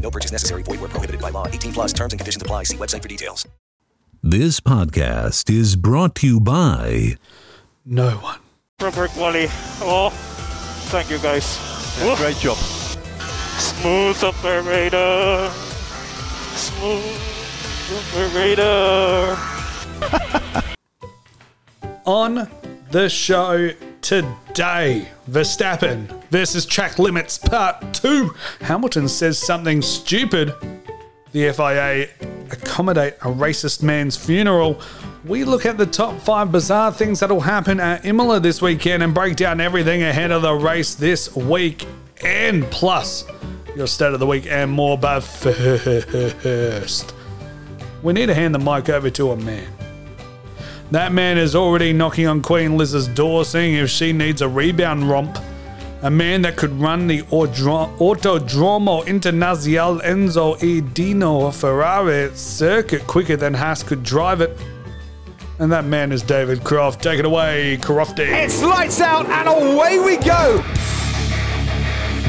No 0.00 0.10
purchase 0.10 0.32
necessary. 0.32 0.62
Void 0.62 0.80
where 0.80 0.88
prohibited 0.88 1.20
by 1.20 1.30
law. 1.30 1.46
18 1.48 1.72
plus 1.72 1.92
terms 1.92 2.12
and 2.12 2.20
conditions 2.20 2.42
apply. 2.42 2.62
See 2.64 2.76
website 2.76 3.02
for 3.02 3.08
details. 3.08 3.46
This 4.22 4.60
podcast 4.60 5.50
is 5.50 5.76
brought 5.76 6.14
to 6.16 6.26
you 6.26 6.40
by 6.40 7.16
No 7.84 8.10
one. 8.10 8.40
Robert 8.80 9.14
Wally. 9.16 9.46
Oh, 9.80 10.10
thank 10.90 11.10
you 11.10 11.18
guys. 11.18 11.58
Yeah, 12.00 12.16
great 12.16 12.36
job. 12.36 12.56
Smooth 12.56 14.22
operator. 14.24 15.50
Smooth 16.56 17.04
operator. 18.16 19.36
On 22.04 22.48
the 22.90 23.08
show 23.08 23.70
today, 24.02 25.08
Verstappen 25.28 26.22
versus 26.30 26.66
track 26.66 26.98
limits 26.98 27.38
part 27.38 27.94
two. 27.94 28.34
Hamilton 28.60 29.08
says 29.08 29.38
something 29.38 29.82
stupid. 29.82 30.54
The 31.32 31.52
FIA 31.52 32.08
accommodate 32.50 33.14
a 33.22 33.26
racist 33.26 33.82
man's 33.82 34.16
funeral. 34.16 34.80
We 35.24 35.44
look 35.44 35.66
at 35.66 35.76
the 35.76 35.86
top 35.86 36.20
five 36.20 36.52
bizarre 36.52 36.92
things 36.92 37.20
that'll 37.20 37.40
happen 37.40 37.80
at 37.80 38.04
Imola 38.04 38.40
this 38.40 38.62
weekend 38.62 39.02
and 39.02 39.12
break 39.12 39.36
down 39.36 39.60
everything 39.60 40.02
ahead 40.02 40.30
of 40.30 40.42
the 40.42 40.54
race 40.54 40.94
this 40.94 41.34
week. 41.34 41.86
And 42.24 42.64
plus, 42.70 43.24
your 43.76 43.86
state 43.86 44.14
of 44.14 44.20
the 44.20 44.26
week 44.26 44.46
and 44.46 44.70
more. 44.70 44.96
But 44.96 45.20
first, 45.20 47.14
we 48.02 48.12
need 48.12 48.26
to 48.26 48.34
hand 48.34 48.54
the 48.54 48.58
mic 48.58 48.88
over 48.88 49.10
to 49.10 49.32
a 49.32 49.36
man. 49.36 49.75
That 50.92 51.12
man 51.12 51.36
is 51.36 51.56
already 51.56 51.92
knocking 51.92 52.28
on 52.28 52.42
Queen 52.42 52.76
Liz's 52.76 53.08
door, 53.08 53.44
seeing 53.44 53.74
if 53.74 53.90
she 53.90 54.12
needs 54.12 54.40
a 54.40 54.48
rebound 54.48 55.08
romp. 55.08 55.36
A 56.02 56.10
man 56.10 56.42
that 56.42 56.56
could 56.56 56.72
run 56.72 57.08
the 57.08 57.22
Autodromo 57.22 59.04
Internazionale 59.04 60.00
Enzo 60.02 60.62
E. 60.62 60.80
Dino 60.80 61.50
Ferrari 61.50 62.30
circuit 62.36 63.04
quicker 63.06 63.36
than 63.36 63.54
Haas 63.54 63.82
could 63.82 64.04
drive 64.04 64.40
it. 64.40 64.56
And 65.58 65.72
that 65.72 65.86
man 65.86 66.12
is 66.12 66.22
David 66.22 66.62
Croft. 66.62 67.02
Take 67.02 67.18
it 67.18 67.24
away, 67.24 67.78
Crofty. 67.80 68.28
It's 68.28 68.62
lights 68.62 69.00
out 69.00 69.26
and 69.26 69.48
away 69.48 69.98
we 69.98 70.18
go. 70.18 70.62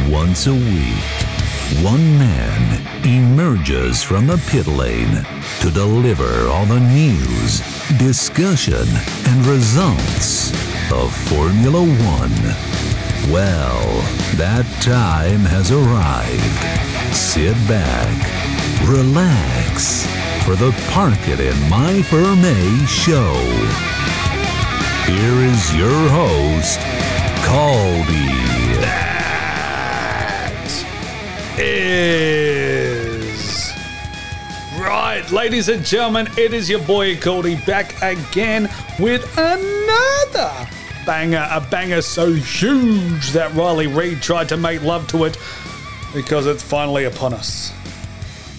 Once 0.10 0.48
a 0.48 0.54
week, 0.54 1.84
one 1.84 2.18
man 2.18 2.82
emerges 3.06 4.02
from 4.02 4.26
the 4.26 4.38
pit 4.48 4.66
lane 4.66 5.26
to 5.60 5.70
deliver 5.70 6.48
all 6.48 6.66
the 6.66 6.80
news, 6.80 7.60
discussion, 7.98 8.86
and 9.28 9.46
results 9.46 10.52
of 10.92 11.14
Formula 11.30 11.82
One. 11.82 12.38
Well, 13.32 13.82
that 14.36 14.66
time 14.82 15.42
has 15.48 15.72
arrived. 15.72 17.16
Sit 17.16 17.56
back, 17.68 18.18
relax 18.88 20.06
for 20.44 20.56
the 20.56 20.72
Park 20.92 21.28
It 21.28 21.40
in 21.40 21.58
My 21.70 22.02
Ferme 22.04 22.86
show. 22.88 23.34
Here 25.06 25.40
is 25.48 25.76
your 25.76 26.10
host, 26.10 26.80
Cody. 27.46 28.38
is 31.60 32.67
right, 34.88 35.30
ladies 35.32 35.70
and 35.70 35.84
gentlemen. 35.84 36.28
It 36.38 36.54
is 36.54 36.70
your 36.70 36.80
boy 36.80 37.18
Cody 37.18 37.56
back 37.66 38.02
again 38.02 38.70
with 39.00 39.30
another 39.38 40.70
banger, 41.06 41.46
a 41.52 41.60
banger 41.60 42.02
so 42.02 42.32
huge 42.32 43.32
that 43.32 43.54
Riley 43.54 43.88
Reid 43.88 44.22
tried 44.22 44.48
to 44.50 44.58
make 44.58 44.82
love 44.84 45.08
to 45.10 45.26
it 45.26 45.38
because 46.14 46.48
it's 46.48 46.64
finally 46.64 47.04
upon 47.04 47.34
us. 47.34 47.74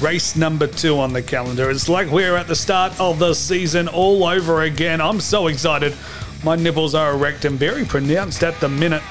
Race 0.00 0.36
number 0.36 0.66
two 0.66 0.98
on 0.98 1.14
the 1.14 1.22
calendar. 1.22 1.70
It's 1.70 1.88
like 1.88 2.10
we're 2.10 2.36
at 2.36 2.46
the 2.46 2.56
start 2.56 2.98
of 3.00 3.18
the 3.18 3.34
season 3.34 3.88
all 3.88 4.24
over 4.24 4.62
again. 4.62 5.00
I'm 5.00 5.20
so 5.20 5.46
excited. 5.46 5.96
My 6.44 6.56
nipples 6.56 6.94
are 6.94 7.14
erect 7.14 7.46
and 7.46 7.58
very 7.58 7.84
pronounced 7.84 8.42
at 8.42 8.60
the 8.60 8.68
minute. 8.68 9.02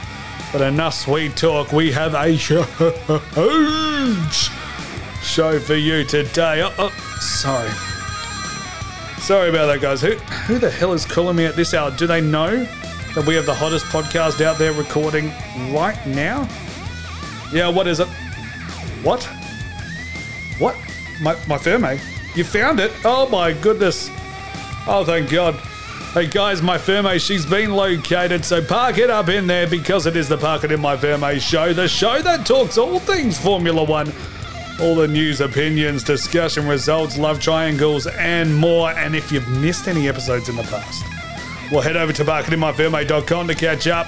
But 0.53 0.61
enough 0.61 0.94
sweet 0.94 1.35
talk. 1.35 1.73
We 1.73 1.91
have 1.91 2.13
a 2.13 2.27
huge 2.29 2.39
show 5.23 5.59
for 5.59 5.75
you 5.75 6.06
today. 6.06 6.61
Oh, 6.63 6.73
oh, 6.79 7.06
sorry. 7.19 7.69
Sorry 9.19 9.50
about 9.50 9.67
that, 9.67 9.79
guys. 9.81 10.01
Who, 10.01 10.16
who 10.16 10.59
the 10.59 10.69
hell 10.69 10.94
is 10.94 11.05
calling 11.05 11.35
me 11.35 11.45
at 11.45 11.55
this 11.55 11.73
hour? 11.73 11.91
Do 11.91 12.07
they 12.07 12.22
know 12.22 12.63
that 13.16 13.25
we 13.25 13.35
have 13.35 13.45
the 13.45 13.53
hottest 13.53 13.85
podcast 13.85 14.41
out 14.41 14.57
there 14.57 14.73
recording 14.73 15.31
right 15.73 16.00
now? 16.06 16.47
Yeah, 17.51 17.69
what 17.69 17.88
is 17.88 18.00
it? 18.00 18.07
What? 19.03 19.23
What? 20.59 20.75
My, 21.22 21.35
my 21.47 21.57
Ferme? 21.57 21.83
Eh? 21.85 22.00
You 22.35 22.44
found 22.44 22.79
it? 22.79 22.91
Oh 23.03 23.27
my 23.29 23.53
goodness. 23.53 24.09
Oh, 24.88 25.03
thank 25.06 25.29
God. 25.29 25.56
Hey 26.13 26.27
guys, 26.27 26.61
my 26.61 26.77
Ferme, 26.77 27.06
eh? 27.07 27.17
she's 27.17 27.45
been 27.45 27.73
located, 27.73 28.45
so 28.45 28.63
park 28.63 28.97
it 28.97 29.09
up 29.09 29.29
in 29.29 29.45
there 29.45 29.67
because 29.67 30.06
it 30.06 30.16
is 30.16 30.29
the 30.29 30.38
Park 30.38 30.63
It 30.63 30.72
in 30.72 30.79
My 30.79 30.95
Ferme 30.95 31.23
eh? 31.23 31.38
show, 31.38 31.73
the 31.73 31.88
show 31.88 32.22
that 32.22 32.45
talks 32.45 32.77
all 32.77 33.00
things 33.00 33.38
Formula 33.38 33.83
One. 33.83 34.11
All 34.79 34.95
the 34.95 35.07
news, 35.07 35.41
opinions, 35.41 36.03
discussion, 36.03 36.67
results, 36.67 37.17
love 37.17 37.39
triangles, 37.39 38.05
and 38.05 38.55
more. 38.55 38.91
And 38.91 39.15
if 39.15 39.31
you've 39.31 39.47
missed 39.47 39.88
any 39.88 40.07
episodes 40.07 40.50
in 40.50 40.56
the 40.56 40.63
past, 40.63 41.03
well, 41.71 41.81
head 41.81 41.97
over 41.97 42.13
to 42.13 42.24
parkitinmyferme.com 42.24 43.47
to 43.47 43.56
catch 43.56 43.88
up. 43.88 44.07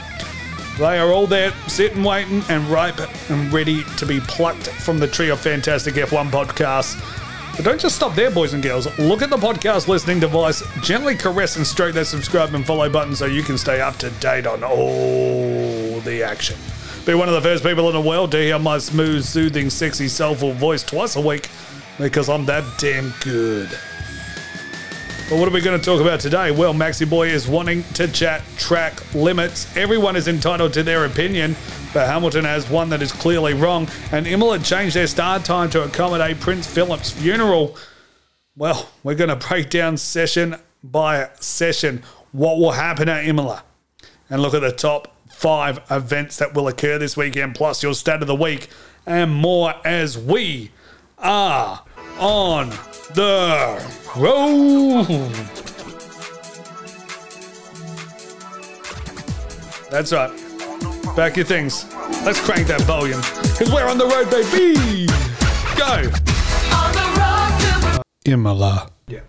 They 0.77 0.99
are 0.99 1.11
all 1.11 1.27
there, 1.27 1.51
sitting, 1.67 2.03
waiting, 2.03 2.43
and 2.49 2.63
ripe 2.67 2.99
and 3.29 3.51
ready 3.51 3.83
to 3.97 4.05
be 4.05 4.19
plucked 4.21 4.67
from 4.67 4.99
the 4.99 5.07
tree 5.07 5.29
of 5.29 5.39
fantastic 5.39 5.95
F1 5.95 6.29
podcasts. 6.29 6.97
But 7.55 7.65
don't 7.65 7.81
just 7.81 7.97
stop 7.97 8.15
there, 8.15 8.31
boys 8.31 8.53
and 8.53 8.63
girls. 8.63 8.85
Look 8.97 9.21
at 9.21 9.29
the 9.29 9.37
podcast 9.37 9.89
listening 9.89 10.21
device, 10.21 10.63
gently 10.81 11.15
caress 11.15 11.57
and 11.57 11.67
stroke 11.67 11.95
that 11.95 12.05
subscribe 12.05 12.53
and 12.53 12.65
follow 12.65 12.89
button 12.89 13.15
so 13.15 13.25
you 13.25 13.43
can 13.43 13.57
stay 13.57 13.81
up 13.81 13.97
to 13.97 14.09
date 14.11 14.47
on 14.47 14.63
all 14.63 15.99
the 15.99 16.23
action. 16.23 16.55
Be 17.09 17.15
one 17.15 17.27
of 17.27 17.33
the 17.33 17.41
first 17.41 17.63
people 17.63 17.87
in 17.87 17.95
the 17.95 18.07
world 18.07 18.29
to 18.33 18.37
hear 18.37 18.59
my 18.59 18.77
smooth, 18.77 19.25
soothing, 19.25 19.71
sexy, 19.71 20.07
soulful 20.07 20.53
voice 20.53 20.83
twice 20.83 21.15
a 21.15 21.19
week 21.19 21.49
because 21.97 22.29
I'm 22.29 22.45
that 22.45 22.63
damn 22.77 23.15
good. 23.21 23.67
But 25.27 25.39
what 25.39 25.47
are 25.47 25.51
we 25.51 25.59
going 25.59 25.79
to 25.79 25.83
talk 25.83 26.01
about 26.01 26.19
today? 26.19 26.51
Well, 26.51 26.71
Maxi 26.71 27.09
Boy 27.09 27.29
is 27.29 27.47
wanting 27.47 27.81
to 27.95 28.07
chat 28.09 28.43
track 28.57 29.01
limits. 29.15 29.75
Everyone 29.75 30.15
is 30.15 30.27
entitled 30.27 30.71
to 30.73 30.83
their 30.83 31.05
opinion, 31.05 31.55
but 31.95 32.05
Hamilton 32.05 32.45
has 32.45 32.69
one 32.69 32.89
that 32.89 33.01
is 33.01 33.11
clearly 33.11 33.55
wrong. 33.55 33.87
And 34.11 34.27
Imola 34.27 34.59
changed 34.59 34.95
their 34.95 35.07
start 35.07 35.43
time 35.43 35.71
to 35.71 35.85
accommodate 35.85 36.39
Prince 36.39 36.67
Philip's 36.67 37.09
funeral. 37.09 37.75
Well, 38.55 38.87
we're 39.03 39.15
going 39.15 39.31
to 39.31 39.47
break 39.47 39.71
down 39.71 39.97
session 39.97 40.57
by 40.83 41.31
session 41.39 42.03
what 42.33 42.59
will 42.59 42.73
happen 42.73 43.09
at 43.09 43.25
Imola 43.25 43.63
and 44.29 44.43
look 44.43 44.53
at 44.53 44.61
the 44.61 44.71
top 44.71 45.15
five 45.39 45.79
events 45.89 46.35
that 46.35 46.53
will 46.53 46.67
occur 46.67 46.97
this 46.97 47.15
weekend, 47.15 47.55
plus 47.55 47.81
your 47.81 47.93
stat 47.93 48.21
of 48.21 48.27
the 48.27 48.35
week 48.35 48.67
and 49.05 49.33
more 49.33 49.73
as 49.85 50.17
we 50.17 50.69
are 51.17 51.81
on 52.19 52.69
the 53.13 53.81
road. 54.17 55.31
That's 59.89 60.11
right. 60.11 60.29
Back 61.15 61.37
your 61.37 61.45
things. 61.45 61.85
Let's 62.25 62.41
crank 62.41 62.67
that 62.67 62.81
volume 62.81 63.21
because 63.21 63.71
we're 63.71 63.87
on 63.87 63.97
the 63.97 64.07
road, 64.07 64.29
baby. 64.29 65.07
Go. 65.77 66.11
On 66.75 68.01
Imola. 68.25 68.91
Yeah. 69.07 69.21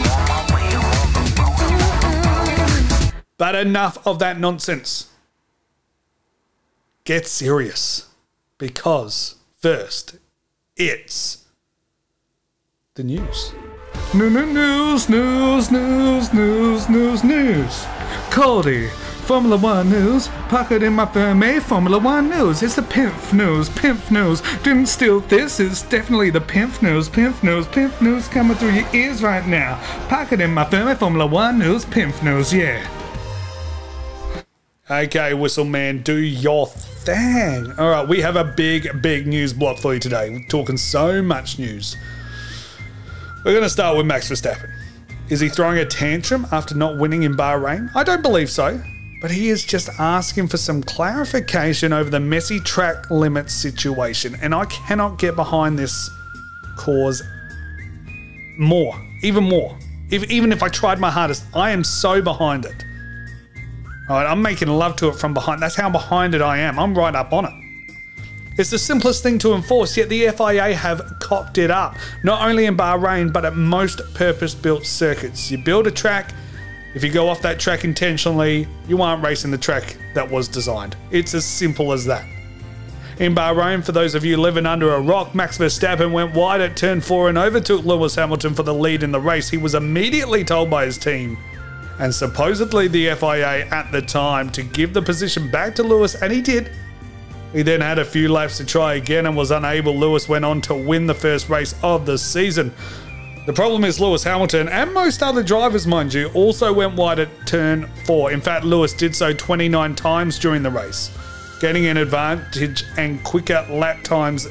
But 3.38 3.54
enough 3.54 4.04
of 4.04 4.18
that 4.18 4.40
nonsense. 4.40 5.06
Get 7.05 7.26
serious. 7.26 8.08
Because 8.58 9.37
first, 9.58 10.17
it's 10.76 11.47
the 12.94 13.05
news. 13.05 13.55
No, 14.12 14.29
news, 14.29 15.08
news, 15.08 15.70
news, 15.70 16.32
news, 16.35 16.88
news, 16.88 17.25
news. 17.25 17.87
Cody, 18.31 18.88
Formula 19.25 19.56
One 19.56 19.88
news. 19.88 20.29
Pocket 20.49 20.82
in 20.82 20.93
my 20.93 21.06
Fermi, 21.06 21.47
eh? 21.47 21.61
Formula 21.61 21.99
One 21.99 22.29
news. 22.29 22.62
It's 22.62 22.75
the 22.76 22.82
Pimp 22.82 23.32
news, 23.32 23.70
Pimp 23.70 24.11
news. 24.11 24.43
Didn't 24.62 24.87
steal 24.87 25.20
this, 25.20 25.58
it's 25.58 25.82
definitely 25.82 26.31
the 26.31 26.41
Pimp 26.41 26.82
news, 26.82 27.08
Pimp 27.08 27.43
news, 27.43 27.67
Pimp 27.69 28.03
news 28.03 28.29
coming 28.29 28.56
through 28.56 28.73
your 28.73 28.88
ears 28.93 29.23
right 29.23 29.46
now. 29.46 29.76
Pocket 30.08 30.41
in 30.41 30.53
my 30.53 30.64
Fermi, 30.69 30.91
eh? 30.91 30.94
Formula 30.96 31.26
One 31.26 31.58
news, 31.61 31.85
Pimp 31.85 32.23
news, 32.23 32.53
yeah. 32.53 32.87
Okay, 34.90 35.34
Whistle 35.34 35.66
Man, 35.66 36.02
do 36.02 36.16
your 36.16 36.66
thing. 36.66 37.72
All 37.78 37.90
right, 37.90 38.08
we 38.08 38.20
have 38.22 38.34
a 38.34 38.42
big, 38.42 39.00
big 39.00 39.25
news 39.25 39.52
block 39.52 39.78
for 39.78 39.94
you 39.94 40.00
today. 40.00 40.31
We're 40.31 40.48
talking 40.48 40.76
so 40.76 41.22
much 41.22 41.60
news. 41.60 41.96
We're 43.44 43.52
going 43.52 43.62
to 43.62 43.70
start 43.70 43.96
with 43.96 44.06
Max 44.06 44.28
Verstappen. 44.28 44.69
Is 45.28 45.38
he 45.38 45.48
throwing 45.48 45.78
a 45.78 45.84
tantrum 45.84 46.44
after 46.50 46.75
not 46.75 46.98
winning 46.98 47.22
in 47.22 47.37
Bahrain? 47.37 47.88
I 47.94 48.02
don't 48.02 48.20
believe 48.20 48.50
so. 48.50 48.82
But 49.22 49.31
he 49.31 49.50
is 49.50 49.64
just 49.64 49.90
asking 50.00 50.48
for 50.48 50.56
some 50.56 50.82
clarification 50.82 51.93
over 51.93 52.10
the 52.10 52.19
messy 52.19 52.58
track 52.58 53.12
limit 53.12 53.48
situation. 53.48 54.36
And 54.43 54.52
I 54.52 54.64
cannot 54.64 55.20
get 55.20 55.36
behind 55.36 55.78
this 55.78 56.10
cause 56.76 57.22
more, 58.58 59.00
even 59.22 59.44
more. 59.44 59.78
If, 60.10 60.28
even 60.32 60.50
if 60.50 60.64
I 60.64 60.69
tried 60.69 60.98
my 60.98 61.12
hardest, 61.12 61.44
I 61.54 61.70
am 61.70 61.84
so 61.84 62.20
behind 62.20 62.64
it. 62.64 62.86
I'm 64.16 64.42
making 64.42 64.68
love 64.68 64.96
to 64.96 65.08
it 65.08 65.16
from 65.16 65.34
behind. 65.34 65.62
That's 65.62 65.76
how 65.76 65.90
behind 65.90 66.34
it 66.34 66.42
I 66.42 66.58
am. 66.58 66.78
I'm 66.78 66.96
right 66.96 67.14
up 67.14 67.32
on 67.32 67.44
it. 67.46 67.52
It's 68.58 68.70
the 68.70 68.78
simplest 68.78 69.22
thing 69.22 69.38
to 69.38 69.54
enforce, 69.54 69.96
yet 69.96 70.08
the 70.08 70.28
FIA 70.28 70.74
have 70.74 71.00
cocked 71.20 71.56
it 71.56 71.70
up, 71.70 71.96
not 72.24 72.46
only 72.46 72.66
in 72.66 72.76
Bahrain, 72.76 73.32
but 73.32 73.44
at 73.44 73.56
most 73.56 74.02
purpose 74.14 74.54
built 74.54 74.84
circuits. 74.84 75.50
You 75.50 75.58
build 75.58 75.86
a 75.86 75.90
track, 75.90 76.32
if 76.92 77.04
you 77.04 77.10
go 77.10 77.28
off 77.28 77.40
that 77.42 77.60
track 77.60 77.84
intentionally, 77.84 78.66
you 78.88 79.00
aren't 79.00 79.22
racing 79.22 79.52
the 79.52 79.58
track 79.58 79.96
that 80.14 80.28
was 80.28 80.48
designed. 80.48 80.96
It's 81.12 81.34
as 81.34 81.44
simple 81.44 81.92
as 81.92 82.04
that. 82.06 82.24
In 83.20 83.34
Bahrain, 83.34 83.84
for 83.84 83.92
those 83.92 84.14
of 84.14 84.24
you 84.24 84.36
living 84.36 84.66
under 84.66 84.94
a 84.94 85.00
rock, 85.00 85.34
Max 85.34 85.56
Verstappen 85.56 86.10
went 86.10 86.34
wide 86.34 86.60
at 86.60 86.76
turn 86.76 87.00
4 87.00 87.28
and 87.28 87.38
overtook 87.38 87.84
Lewis 87.84 88.16
Hamilton 88.16 88.54
for 88.54 88.62
the 88.64 88.74
lead 88.74 89.02
in 89.02 89.12
the 89.12 89.20
race. 89.20 89.50
He 89.50 89.58
was 89.58 89.74
immediately 89.74 90.42
told 90.42 90.68
by 90.68 90.86
his 90.86 90.98
team 90.98 91.38
and 92.00 92.14
supposedly 92.14 92.88
the 92.88 93.14
FIA 93.14 93.67
at 93.70 93.93
the 93.93 94.00
time 94.00 94.50
to 94.50 94.62
give 94.62 94.94
the 94.94 95.02
position 95.02 95.50
back 95.50 95.75
to 95.75 95.82
Lewis, 95.82 96.14
and 96.20 96.32
he 96.32 96.41
did. 96.41 96.73
He 97.52 97.62
then 97.62 97.81
had 97.81 97.99
a 97.99 98.05
few 98.05 98.32
laps 98.32 98.56
to 98.56 98.64
try 98.64 98.94
again 98.94 99.26
and 99.26 99.37
was 99.37 99.50
unable. 99.50 99.94
Lewis 99.94 100.29
went 100.29 100.44
on 100.44 100.62
to 100.62 100.75
win 100.75 101.06
the 101.06 101.14
first 101.14 101.49
race 101.49 101.75
of 101.82 102.06
the 102.06 102.17
season. 102.17 102.73
The 103.47 103.52
problem 103.52 103.85
is 103.85 104.00
Lewis 104.00 104.25
Hamilton 104.25 104.69
and 104.69 104.94
most 104.94 105.23
other 105.23 105.43
drivers, 105.43 105.87
mind 105.87 106.14
you, 106.14 106.29
also 106.29 106.73
went 106.73 106.94
wide 106.94 107.19
at 107.19 107.29
turn 107.47 107.87
4. 108.06 108.32
In 108.32 108.41
fact, 108.41 108.64
Lewis 108.64 108.94
did 108.94 109.14
so 109.14 109.32
29 109.35 109.94
times 109.94 110.38
during 110.38 110.62
the 110.62 110.70
race, 110.70 111.11
getting 111.61 111.87
an 111.87 111.96
advantage 111.96 112.85
and 112.96 113.23
quicker 113.25 113.67
lap 113.69 114.03
times, 114.05 114.46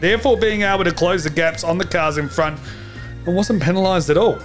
therefore 0.00 0.38
being 0.38 0.62
able 0.62 0.84
to 0.84 0.92
close 0.92 1.24
the 1.24 1.30
gaps 1.30 1.64
on 1.64 1.76
the 1.76 1.84
cars 1.84 2.16
in 2.16 2.28
front 2.28 2.58
and 3.26 3.36
wasn't 3.36 3.62
penalised 3.62 4.08
at 4.08 4.16
all. 4.16 4.38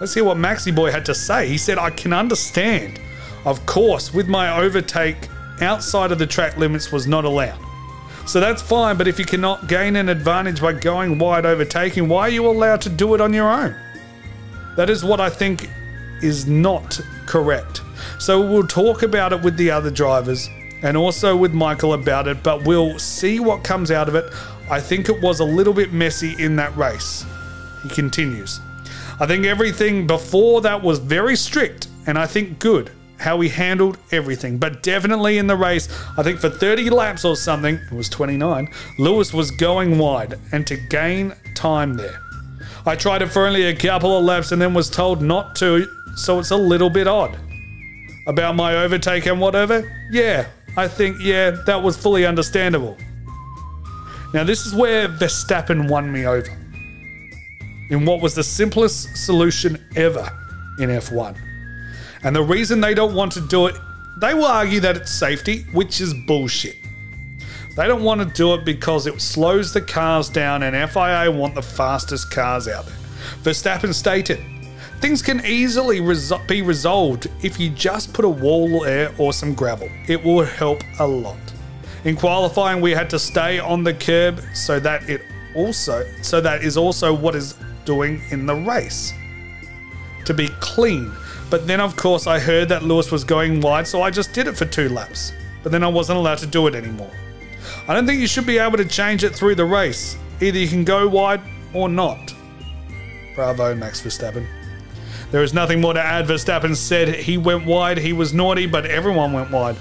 Let's 0.00 0.12
hear 0.12 0.24
what 0.24 0.36
Maxi 0.36 0.74
Boy 0.74 0.90
had 0.90 1.04
to 1.06 1.14
say. 1.14 1.48
He 1.48 1.56
said, 1.56 1.78
I 1.78 1.90
can 1.90 2.12
understand. 2.12 3.00
Of 3.44 3.64
course, 3.66 4.12
with 4.12 4.26
my 4.26 4.58
overtake 4.60 5.28
outside 5.60 6.10
of 6.10 6.18
the 6.18 6.26
track 6.26 6.56
limits 6.56 6.90
was 6.90 7.06
not 7.06 7.24
allowed. 7.24 7.58
So 8.26 8.40
that's 8.40 8.62
fine, 8.62 8.96
but 8.96 9.06
if 9.06 9.18
you 9.18 9.24
cannot 9.24 9.68
gain 9.68 9.96
an 9.96 10.08
advantage 10.08 10.60
by 10.60 10.72
going 10.72 11.18
wide 11.18 11.46
overtaking, 11.46 12.08
why 12.08 12.22
are 12.22 12.30
you 12.30 12.46
allowed 12.46 12.80
to 12.82 12.88
do 12.88 13.14
it 13.14 13.20
on 13.20 13.32
your 13.32 13.50
own? 13.50 13.76
That 14.76 14.90
is 14.90 15.04
what 15.04 15.20
I 15.20 15.28
think 15.30 15.68
is 16.22 16.46
not 16.46 17.00
correct. 17.26 17.82
So 18.18 18.40
we'll 18.40 18.66
talk 18.66 19.02
about 19.02 19.32
it 19.32 19.42
with 19.42 19.56
the 19.56 19.70
other 19.70 19.90
drivers 19.90 20.48
and 20.82 20.96
also 20.96 21.36
with 21.36 21.52
Michael 21.52 21.92
about 21.92 22.26
it, 22.26 22.42
but 22.42 22.64
we'll 22.64 22.98
see 22.98 23.40
what 23.40 23.62
comes 23.62 23.90
out 23.90 24.08
of 24.08 24.14
it. 24.14 24.32
I 24.70 24.80
think 24.80 25.08
it 25.08 25.20
was 25.20 25.40
a 25.40 25.44
little 25.44 25.74
bit 25.74 25.92
messy 25.92 26.34
in 26.42 26.56
that 26.56 26.74
race. 26.76 27.24
He 27.82 27.90
continues. 27.90 28.60
I 29.20 29.26
think 29.26 29.44
everything 29.46 30.06
before 30.06 30.60
that 30.62 30.82
was 30.82 30.98
very 30.98 31.36
strict 31.36 31.88
and 32.06 32.18
I 32.18 32.26
think 32.26 32.58
good 32.58 32.90
how 33.18 33.40
he 33.40 33.48
handled 33.48 33.96
everything. 34.10 34.58
But 34.58 34.82
definitely 34.82 35.38
in 35.38 35.46
the 35.46 35.56
race, 35.56 35.88
I 36.18 36.22
think 36.22 36.40
for 36.40 36.50
30 36.50 36.90
laps 36.90 37.24
or 37.24 37.36
something, 37.36 37.76
it 37.76 37.92
was 37.92 38.08
29, 38.08 38.68
Lewis 38.98 39.32
was 39.32 39.50
going 39.52 39.98
wide 39.98 40.38
and 40.52 40.66
to 40.66 40.76
gain 40.76 41.32
time 41.54 41.94
there. 41.94 42.20
I 42.86 42.96
tried 42.96 43.22
it 43.22 43.28
for 43.28 43.46
only 43.46 43.64
a 43.64 43.74
couple 43.74 44.16
of 44.16 44.24
laps 44.24 44.52
and 44.52 44.60
then 44.60 44.74
was 44.74 44.90
told 44.90 45.22
not 45.22 45.56
to, 45.56 45.86
so 46.16 46.38
it's 46.38 46.50
a 46.50 46.56
little 46.56 46.90
bit 46.90 47.06
odd. 47.06 47.38
About 48.26 48.56
my 48.56 48.76
overtake 48.76 49.26
and 49.26 49.40
whatever? 49.40 49.90
Yeah, 50.10 50.46
I 50.76 50.88
think, 50.88 51.18
yeah, 51.20 51.50
that 51.66 51.82
was 51.82 51.96
fully 51.96 52.26
understandable. 52.26 52.98
Now, 54.34 54.44
this 54.44 54.66
is 54.66 54.74
where 54.74 55.08
Verstappen 55.08 55.88
won 55.88 56.10
me 56.10 56.26
over. 56.26 56.48
In 57.90 58.04
what 58.04 58.20
was 58.20 58.34
the 58.34 58.42
simplest 58.42 59.16
solution 59.16 59.84
ever 59.96 60.28
in 60.78 60.90
F1. 60.90 61.36
And 62.22 62.34
the 62.34 62.42
reason 62.42 62.80
they 62.80 62.94
don't 62.94 63.14
want 63.14 63.32
to 63.32 63.40
do 63.40 63.66
it, 63.66 63.76
they 64.18 64.32
will 64.32 64.46
argue 64.46 64.80
that 64.80 64.96
it's 64.96 65.12
safety, 65.12 65.64
which 65.72 66.00
is 66.00 66.14
bullshit. 66.26 66.76
They 67.76 67.86
don't 67.86 68.04
want 68.04 68.20
to 68.20 68.26
do 68.26 68.54
it 68.54 68.64
because 68.64 69.06
it 69.06 69.20
slows 69.20 69.72
the 69.72 69.80
cars 69.80 70.28
down, 70.30 70.62
and 70.62 70.90
FIA 70.90 71.30
want 71.30 71.54
the 71.54 71.62
fastest 71.62 72.30
cars 72.30 72.68
out 72.68 72.86
there. 72.86 72.96
Verstappen 73.42 73.92
stated, 73.92 74.40
Things 75.00 75.20
can 75.20 75.44
easily 75.44 76.00
resol- 76.00 76.46
be 76.48 76.62
resolved 76.62 77.26
if 77.42 77.60
you 77.60 77.68
just 77.70 78.14
put 78.14 78.24
a 78.24 78.28
wall 78.28 78.80
there 78.80 79.12
or 79.18 79.32
some 79.32 79.54
gravel. 79.54 79.90
It 80.08 80.22
will 80.22 80.44
help 80.44 80.82
a 80.98 81.06
lot. 81.06 81.36
In 82.04 82.16
qualifying, 82.16 82.80
we 82.80 82.92
had 82.92 83.10
to 83.10 83.18
stay 83.18 83.58
on 83.58 83.84
the 83.84 83.92
curb 83.92 84.40
so 84.54 84.78
that 84.80 85.08
it 85.10 85.22
also 85.54 86.04
so 86.20 86.40
that 86.40 86.64
is 86.64 86.76
also 86.76 87.12
what 87.14 87.34
is 87.34 87.54
doing 87.84 88.20
in 88.30 88.46
the 88.46 88.54
race. 88.54 89.12
To 90.24 90.34
be 90.34 90.48
clean. 90.60 91.12
But 91.50 91.66
then 91.66 91.80
of 91.80 91.96
course 91.96 92.26
I 92.26 92.38
heard 92.38 92.68
that 92.70 92.82
Lewis 92.82 93.12
was 93.12 93.24
going 93.24 93.60
wide, 93.60 93.86
so 93.86 94.02
I 94.02 94.10
just 94.10 94.32
did 94.32 94.46
it 94.46 94.56
for 94.56 94.64
two 94.64 94.88
laps. 94.88 95.32
But 95.62 95.72
then 95.72 95.84
I 95.84 95.88
wasn't 95.88 96.18
allowed 96.18 96.38
to 96.38 96.46
do 96.46 96.66
it 96.66 96.74
anymore. 96.74 97.10
I 97.86 97.94
don't 97.94 98.06
think 98.06 98.20
you 98.20 98.26
should 98.26 98.46
be 98.46 98.58
able 98.58 98.76
to 98.78 98.84
change 98.84 99.24
it 99.24 99.34
through 99.34 99.54
the 99.54 99.64
race. 99.64 100.16
Either 100.40 100.58
you 100.58 100.68
can 100.68 100.84
go 100.84 101.08
wide 101.08 101.40
or 101.72 101.88
not. 101.88 102.34
Bravo, 103.34 103.74
Max 103.74 104.00
Verstappen. 104.00 104.46
There 105.30 105.42
is 105.42 105.52
nothing 105.52 105.80
more 105.80 105.94
to 105.94 106.00
add. 106.00 106.26
Verstappen 106.26 106.76
said 106.76 107.08
he 107.08 107.38
went 107.38 107.66
wide, 107.66 107.98
he 107.98 108.12
was 108.12 108.32
naughty, 108.32 108.66
but 108.66 108.86
everyone 108.86 109.32
went 109.32 109.50
wide. 109.50 109.76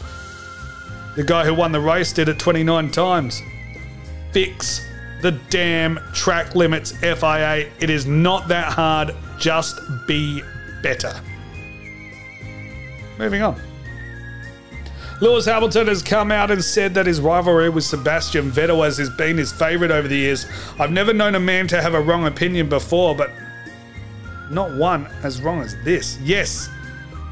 The 1.15 1.23
guy 1.23 1.45
who 1.45 1.53
won 1.53 1.71
the 1.71 1.79
race 1.79 2.11
did 2.11 2.27
it 2.27 2.39
29 2.39 2.89
times. 2.89 3.41
Fix 4.31 4.81
the 5.23 5.31
damn 5.49 5.99
track 6.13 6.53
limits, 6.53 6.91
FIA. 6.99 7.71
It 7.79 7.89
is 7.89 8.05
not 8.05 8.49
that 8.49 8.73
hard. 8.73 9.15
Just 9.39 9.79
be 10.05 10.43
better. 10.83 11.13
Moving 13.17 13.41
on. 13.41 13.59
Lewis 15.21 15.45
Hamilton 15.45 15.87
has 15.87 16.03
come 16.03 16.29
out 16.29 16.51
and 16.51 16.61
said 16.61 16.93
that 16.95 17.05
his 17.05 17.21
rivalry 17.21 17.69
with 17.69 17.85
Sebastian 17.85 18.51
Vettel 18.51 18.83
has 18.83 19.09
been 19.11 19.37
his 19.37 19.53
favourite 19.53 19.91
over 19.91 20.09
the 20.09 20.17
years. 20.17 20.45
I've 20.77 20.91
never 20.91 21.13
known 21.13 21.35
a 21.35 21.39
man 21.39 21.67
to 21.67 21.81
have 21.81 21.93
a 21.93 22.01
wrong 22.01 22.25
opinion 22.25 22.67
before, 22.67 23.15
but 23.15 23.31
not 24.51 24.75
one 24.75 25.07
as 25.23 25.41
wrong 25.41 25.61
as 25.61 25.81
this. 25.85 26.19
Yes, 26.21 26.67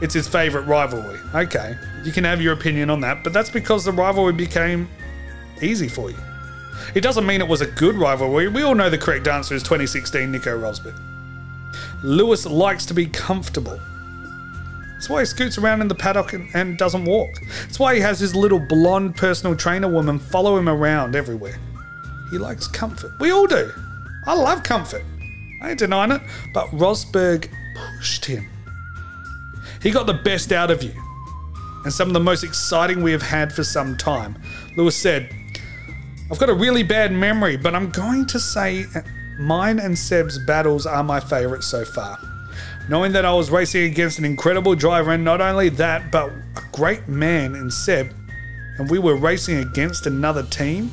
it's 0.01 0.13
his 0.13 0.29
favourite 0.29 0.65
rivalry. 0.65 1.19
Okay, 1.35 1.75
you 2.05 2.13
can 2.13 2.23
have 2.23 2.41
your 2.41 2.53
opinion 2.53 2.89
on 2.89 3.01
that, 3.01 3.21
but 3.21 3.33
that's 3.33 3.49
because 3.49 3.83
the 3.83 3.91
rivalry 3.91 4.31
became 4.31 4.87
easy 5.61 5.89
for 5.89 6.09
you. 6.09 6.17
It 6.95 7.01
doesn't 7.01 7.25
mean 7.25 7.41
it 7.41 7.47
was 7.47 7.61
a 7.61 7.67
good 7.67 7.95
rivalry. 7.95 8.47
We 8.47 8.63
all 8.63 8.75
know 8.75 8.89
the 8.89 8.97
correct 8.97 9.27
answer 9.27 9.55
is 9.55 9.63
2016 9.63 10.31
Nico 10.31 10.57
Rosberg. 10.57 10.95
Lewis 12.03 12.45
likes 12.45 12.85
to 12.87 12.93
be 12.93 13.05
comfortable. 13.05 13.79
That's 14.93 15.09
why 15.09 15.21
he 15.21 15.25
scoots 15.25 15.57
around 15.57 15.81
in 15.81 15.87
the 15.87 15.95
paddock 15.95 16.33
and, 16.33 16.47
and 16.53 16.77
doesn't 16.77 17.05
walk. 17.05 17.41
That's 17.63 17.79
why 17.79 17.95
he 17.95 18.01
has 18.01 18.19
his 18.19 18.35
little 18.35 18.59
blonde 18.59 19.15
personal 19.15 19.55
trainer 19.55 19.87
woman 19.87 20.19
follow 20.19 20.57
him 20.57 20.69
around 20.69 21.15
everywhere. 21.15 21.59
He 22.29 22.37
likes 22.37 22.67
comfort. 22.67 23.11
We 23.19 23.31
all 23.31 23.47
do. 23.47 23.71
I 24.27 24.35
love 24.35 24.63
comfort. 24.63 25.03
I 25.61 25.71
ain't 25.71 25.79
denying 25.79 26.11
it. 26.11 26.21
But 26.53 26.67
Rosberg 26.67 27.49
pushed 27.97 28.25
him. 28.25 28.47
He 29.81 29.89
got 29.89 30.05
the 30.05 30.13
best 30.13 30.51
out 30.51 30.69
of 30.69 30.83
you. 30.83 30.93
And 31.83 31.91
some 31.91 32.07
of 32.07 32.13
the 32.13 32.19
most 32.19 32.43
exciting 32.43 33.01
we 33.01 33.11
have 33.11 33.23
had 33.23 33.51
for 33.51 33.63
some 33.63 33.97
time. 33.97 34.39
Lewis 34.77 34.95
said, 34.95 35.33
I've 36.31 36.39
got 36.39 36.49
a 36.49 36.53
really 36.53 36.81
bad 36.81 37.11
memory, 37.11 37.57
but 37.57 37.75
I'm 37.75 37.89
going 37.89 38.25
to 38.27 38.39
say 38.39 38.85
mine 39.37 39.79
and 39.79 39.97
Seb's 39.97 40.39
battles 40.39 40.85
are 40.85 41.03
my 41.03 41.19
favourite 41.19 41.61
so 41.61 41.83
far. 41.83 42.17
Knowing 42.87 43.11
that 43.11 43.25
I 43.25 43.33
was 43.33 43.51
racing 43.51 43.83
against 43.83 44.17
an 44.17 44.23
incredible 44.23 44.73
driver, 44.73 45.11
and 45.11 45.25
not 45.25 45.41
only 45.41 45.67
that, 45.69 46.09
but 46.09 46.29
a 46.29 46.61
great 46.71 47.07
man 47.09 47.55
in 47.55 47.69
Seb, 47.69 48.13
and 48.77 48.89
we 48.89 48.97
were 48.97 49.15
racing 49.15 49.57
against 49.57 50.07
another 50.07 50.43
team. 50.43 50.89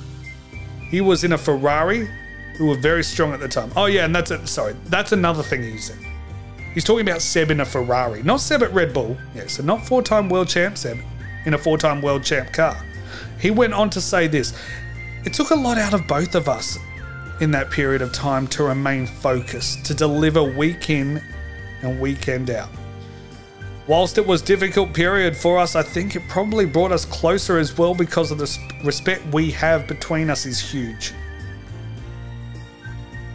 He 0.90 1.00
was 1.00 1.22
in 1.22 1.32
a 1.32 1.38
Ferrari, 1.38 2.08
who 2.56 2.66
were 2.66 2.76
very 2.76 3.04
strong 3.04 3.32
at 3.32 3.38
the 3.38 3.48
time. 3.48 3.70
Oh 3.76 3.86
yeah, 3.86 4.06
and 4.06 4.14
that's 4.14 4.32
it. 4.32 4.48
Sorry, 4.48 4.74
that's 4.86 5.12
another 5.12 5.44
thing 5.44 5.62
he 5.62 5.78
said. 5.78 5.98
He's 6.74 6.82
talking 6.82 7.08
about 7.08 7.22
Seb 7.22 7.52
in 7.52 7.60
a 7.60 7.64
Ferrari, 7.64 8.24
not 8.24 8.40
Seb 8.40 8.64
at 8.64 8.72
Red 8.74 8.92
Bull. 8.92 9.16
Yeah, 9.36 9.46
so 9.46 9.62
not 9.62 9.86
four-time 9.86 10.28
world 10.28 10.48
champ 10.48 10.76
Seb 10.76 10.98
in 11.46 11.54
a 11.54 11.58
four-time 11.58 12.02
world 12.02 12.24
champ 12.24 12.52
car. 12.52 12.76
He 13.40 13.52
went 13.52 13.72
on 13.72 13.88
to 13.90 14.00
say 14.00 14.26
this: 14.26 14.52
It 15.24 15.32
took 15.32 15.50
a 15.50 15.54
lot 15.54 15.78
out 15.78 15.94
of 15.94 16.06
both 16.06 16.34
of 16.34 16.48
us 16.48 16.78
in 17.40 17.50
that 17.52 17.70
period 17.70 18.02
of 18.02 18.12
time 18.12 18.46
to 18.48 18.64
remain 18.64 19.06
focused, 19.06 19.84
to 19.86 19.94
deliver 19.94 20.42
week 20.42 20.90
in 20.90 21.22
and 21.82 22.00
weekend 22.00 22.50
out. 22.50 22.70
Whilst 23.86 24.18
it 24.18 24.26
was 24.26 24.42
difficult 24.42 24.92
period 24.92 25.36
for 25.36 25.58
us, 25.58 25.74
I 25.74 25.82
think 25.82 26.14
it 26.14 26.22
probably 26.28 26.66
brought 26.66 26.92
us 26.92 27.04
closer 27.06 27.58
as 27.58 27.78
well 27.78 27.94
because 27.94 28.30
of 28.30 28.38
the 28.38 28.58
respect 28.84 29.24
we 29.32 29.50
have 29.52 29.86
between 29.86 30.28
us 30.28 30.44
is 30.44 30.60
huge. 30.60 31.14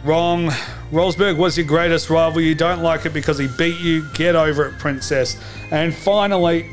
Wrong. 0.04 0.50
Rosberg 0.92 1.36
was 1.38 1.56
your 1.56 1.66
greatest 1.66 2.08
rival. 2.10 2.40
You 2.40 2.54
don't 2.54 2.82
like 2.82 3.04
it 3.04 3.12
because 3.12 3.38
he 3.38 3.48
beat 3.58 3.80
you. 3.80 4.06
Get 4.14 4.36
over 4.36 4.66
it, 4.66 4.78
Princess. 4.78 5.42
And 5.72 5.92
finally, 5.92 6.70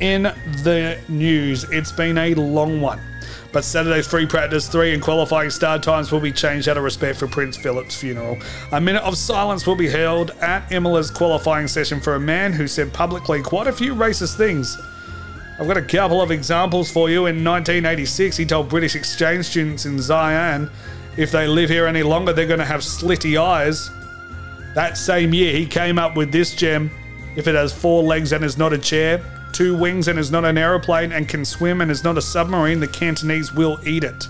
in 0.00 0.22
the 0.62 0.98
news, 1.08 1.64
it's 1.70 1.92
been 1.92 2.16
a 2.16 2.34
long 2.34 2.80
one. 2.80 3.00
But 3.54 3.64
Saturday's 3.64 4.08
free 4.08 4.26
practice 4.26 4.68
three 4.68 4.92
and 4.94 5.00
qualifying 5.00 5.48
start 5.48 5.84
times 5.84 6.10
will 6.10 6.18
be 6.18 6.32
changed 6.32 6.68
out 6.68 6.76
of 6.76 6.82
respect 6.82 7.20
for 7.20 7.28
Prince 7.28 7.56
Philip's 7.56 7.94
funeral. 7.94 8.36
A 8.72 8.80
minute 8.80 9.04
of 9.04 9.16
silence 9.16 9.64
will 9.64 9.76
be 9.76 9.88
held 9.88 10.32
at 10.40 10.68
Imola's 10.70 11.08
qualifying 11.08 11.68
session 11.68 12.00
for 12.00 12.16
a 12.16 12.20
man 12.20 12.52
who 12.52 12.66
said 12.66 12.92
publicly 12.92 13.40
quite 13.42 13.68
a 13.68 13.72
few 13.72 13.94
racist 13.94 14.36
things. 14.36 14.76
I've 15.60 15.68
got 15.68 15.76
a 15.76 15.82
couple 15.82 16.20
of 16.20 16.32
examples 16.32 16.90
for 16.90 17.08
you. 17.08 17.26
In 17.26 17.44
1986, 17.44 18.36
he 18.36 18.44
told 18.44 18.68
British 18.68 18.96
exchange 18.96 19.44
students 19.44 19.86
in 19.86 19.98
Xi'an 19.98 20.68
if 21.16 21.30
they 21.30 21.46
live 21.46 21.70
here 21.70 21.86
any 21.86 22.02
longer, 22.02 22.32
they're 22.32 22.48
going 22.48 22.58
to 22.58 22.64
have 22.64 22.80
slitty 22.80 23.40
eyes. 23.40 23.88
That 24.74 24.98
same 24.98 25.32
year, 25.32 25.52
he 25.52 25.64
came 25.64 25.96
up 25.96 26.16
with 26.16 26.32
this 26.32 26.56
gem 26.56 26.90
if 27.36 27.46
it 27.46 27.54
has 27.54 27.72
four 27.72 28.02
legs 28.02 28.32
and 28.32 28.44
is 28.44 28.58
not 28.58 28.72
a 28.72 28.78
chair, 28.78 29.24
two 29.54 29.76
wings 29.76 30.08
and 30.08 30.18
is 30.18 30.30
not 30.30 30.44
an 30.44 30.58
aeroplane, 30.58 31.12
and 31.12 31.28
can 31.28 31.44
swim 31.44 31.80
and 31.80 31.90
is 31.90 32.04
not 32.04 32.18
a 32.18 32.22
submarine, 32.22 32.80
the 32.80 32.88
Cantonese 32.88 33.54
will 33.54 33.78
eat 33.86 34.04
it. 34.04 34.26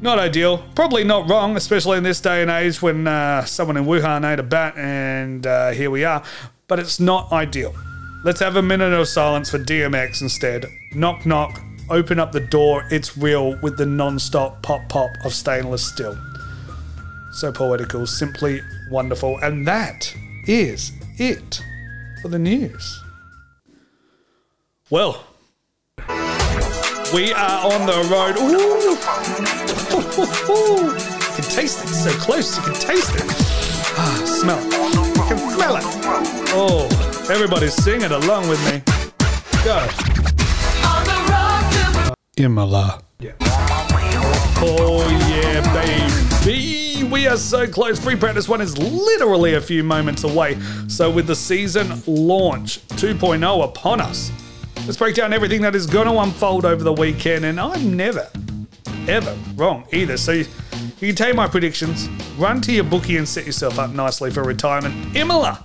Not 0.00 0.18
ideal. 0.18 0.64
Probably 0.74 1.02
not 1.02 1.28
wrong, 1.28 1.56
especially 1.56 1.98
in 1.98 2.04
this 2.04 2.20
day 2.20 2.42
and 2.42 2.50
age 2.50 2.80
when 2.80 3.06
uh, 3.06 3.44
someone 3.44 3.76
in 3.76 3.84
Wuhan 3.84 4.30
ate 4.30 4.38
a 4.38 4.42
bat, 4.42 4.76
and 4.76 5.46
uh, 5.46 5.70
here 5.70 5.90
we 5.90 6.04
are. 6.04 6.22
But 6.68 6.78
it's 6.78 7.00
not 7.00 7.32
ideal. 7.32 7.74
Let's 8.24 8.40
have 8.40 8.56
a 8.56 8.62
minute 8.62 8.92
of 8.92 9.08
silence 9.08 9.50
for 9.50 9.58
DMX 9.58 10.22
instead. 10.22 10.66
Knock, 10.94 11.26
knock. 11.26 11.60
Open 11.90 12.18
up 12.18 12.32
the 12.32 12.40
door. 12.40 12.86
It's 12.90 13.16
real 13.18 13.58
with 13.60 13.76
the 13.76 13.84
non 13.84 14.18
stop 14.18 14.62
pop 14.62 14.88
pop 14.88 15.10
of 15.24 15.34
stainless 15.34 15.86
steel. 15.86 16.18
So 17.32 17.52
poetical, 17.52 18.06
simply 18.06 18.62
wonderful. 18.90 19.38
And 19.38 19.66
that 19.66 20.14
is 20.46 20.92
it 21.18 21.60
for 22.22 22.28
the 22.28 22.38
news. 22.38 23.03
Well, 24.90 25.24
we 27.14 27.32
are 27.32 27.72
on 27.72 27.86
the 27.86 28.06
road. 28.12 28.36
Ooh. 28.36 28.90
You 28.90 28.96
can 31.34 31.44
taste 31.44 31.82
it. 31.82 31.88
So 31.88 32.10
close, 32.18 32.54
you 32.58 32.62
can 32.64 32.74
taste 32.74 33.14
it. 33.14 33.22
Ah, 33.96 34.22
smell 34.26 34.58
it. 34.58 34.64
You 34.94 35.22
can 35.22 35.38
smell 35.38 35.76
it. 35.76 35.84
Oh, 36.52 36.86
everybody's 37.30 37.72
singing 37.72 38.10
along 38.10 38.46
with 38.50 38.60
me. 38.70 38.82
Go. 39.64 39.88
Imola. 42.36 43.00
Yeah. 43.20 43.32
Oh 44.60 45.08
yeah, 45.30 45.62
baby. 46.44 47.10
We 47.10 47.26
are 47.26 47.38
so 47.38 47.66
close. 47.66 47.98
Free 47.98 48.16
practice 48.16 48.50
one 48.50 48.60
is 48.60 48.76
literally 48.76 49.54
a 49.54 49.62
few 49.62 49.82
moments 49.82 50.24
away. 50.24 50.58
So 50.88 51.10
with 51.10 51.26
the 51.26 51.34
season 51.34 52.02
launch 52.06 52.86
2.0 52.88 53.64
upon 53.64 54.02
us, 54.02 54.30
let's 54.84 54.96
break 54.96 55.14
down 55.14 55.32
everything 55.32 55.62
that 55.62 55.74
is 55.74 55.86
going 55.86 56.06
to 56.06 56.18
unfold 56.18 56.64
over 56.64 56.84
the 56.84 56.92
weekend. 56.92 57.44
And 57.44 57.58
I'm 57.58 57.96
never, 57.96 58.28
ever 59.08 59.36
wrong 59.56 59.86
either. 59.92 60.16
So 60.16 60.32
you, 60.32 60.46
you 61.00 61.08
can 61.08 61.16
take 61.16 61.34
my 61.34 61.48
predictions, 61.48 62.08
run 62.38 62.60
to 62.62 62.72
your 62.72 62.84
bookie, 62.84 63.16
and 63.16 63.28
set 63.28 63.46
yourself 63.46 63.78
up 63.78 63.90
nicely 63.90 64.30
for 64.30 64.42
retirement. 64.42 65.16
Imola 65.16 65.64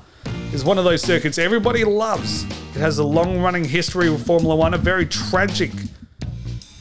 is 0.54 0.64
one 0.64 0.78
of 0.78 0.84
those 0.84 1.02
circuits 1.02 1.38
everybody 1.38 1.84
loves. 1.84 2.44
It 2.44 2.80
has 2.80 3.00
a 3.00 3.04
long 3.04 3.40
running 3.40 3.66
history 3.66 4.10
with 4.10 4.26
Formula 4.26 4.56
One, 4.56 4.74
a 4.74 4.78
very 4.78 5.06
tragic 5.06 5.72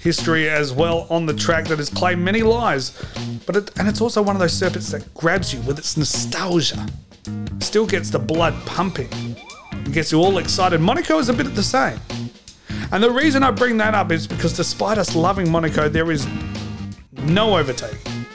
history 0.00 0.48
as 0.48 0.72
well 0.72 1.06
on 1.10 1.26
the 1.26 1.34
track 1.34 1.66
that 1.66 1.78
has 1.78 1.90
claimed 1.90 2.22
many 2.22 2.42
lies. 2.42 2.90
But 3.46 3.56
it, 3.56 3.78
and 3.78 3.88
it's 3.88 4.00
also 4.00 4.22
one 4.22 4.36
of 4.36 4.40
those 4.40 4.52
circuits 4.52 4.90
that 4.92 5.12
grabs 5.14 5.52
you 5.52 5.60
with 5.62 5.78
its 5.78 5.96
nostalgia. 5.96 6.86
Still 7.58 7.86
gets 7.86 8.10
the 8.10 8.18
blood 8.18 8.54
pumping. 8.64 9.08
gets 9.92 10.12
you 10.12 10.20
all 10.20 10.38
excited. 10.38 10.80
Monaco 10.80 11.18
is 11.18 11.28
a 11.28 11.34
bit 11.34 11.46
of 11.46 11.56
the 11.56 11.62
same. 11.62 11.98
And 12.90 13.02
the 13.02 13.10
reason 13.10 13.42
I 13.42 13.50
bring 13.50 13.76
that 13.78 13.94
up 13.94 14.10
is 14.10 14.26
because 14.26 14.54
despite 14.56 14.96
us 14.96 15.14
loving 15.14 15.50
Monaco, 15.50 15.88
there 15.88 16.10
is 16.10 16.26
no 17.24 17.56
overtaking. 17.58 18.26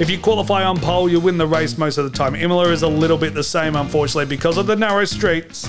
If 0.00 0.10
you 0.10 0.18
qualify 0.18 0.64
on 0.64 0.78
pole, 0.78 1.08
you 1.08 1.20
win 1.20 1.38
the 1.38 1.46
race 1.46 1.78
most 1.78 1.98
of 1.98 2.10
the 2.10 2.16
time. 2.16 2.34
Imola 2.34 2.68
is 2.70 2.82
a 2.82 2.88
little 2.88 3.18
bit 3.18 3.34
the 3.34 3.44
same, 3.44 3.76
unfortunately, 3.76 4.26
because 4.26 4.56
of 4.56 4.66
the 4.66 4.76
narrow 4.76 5.04
streets. 5.04 5.68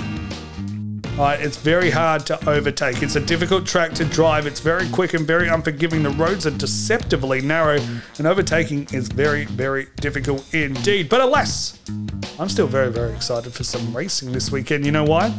Uh, 1.18 1.36
it's 1.38 1.56
very 1.58 1.90
hard 1.90 2.24
to 2.26 2.48
overtake. 2.48 3.02
It's 3.02 3.16
a 3.16 3.20
difficult 3.20 3.66
track 3.66 3.92
to 3.94 4.04
drive. 4.04 4.46
It's 4.46 4.60
very 4.60 4.88
quick 4.88 5.14
and 5.14 5.26
very 5.26 5.48
unforgiving. 5.48 6.02
The 6.02 6.10
roads 6.10 6.46
are 6.46 6.52
deceptively 6.52 7.40
narrow, 7.40 7.78
and 8.18 8.26
overtaking 8.26 8.88
is 8.92 9.08
very, 9.08 9.44
very 9.44 9.88
difficult 9.96 10.52
indeed. 10.54 11.08
But 11.08 11.20
alas, 11.20 11.78
I'm 12.38 12.48
still 12.48 12.66
very, 12.66 12.90
very 12.90 13.12
excited 13.12 13.52
for 13.52 13.64
some 13.64 13.94
racing 13.94 14.32
this 14.32 14.50
weekend. 14.50 14.86
You 14.86 14.92
know 14.92 15.04
why? 15.04 15.34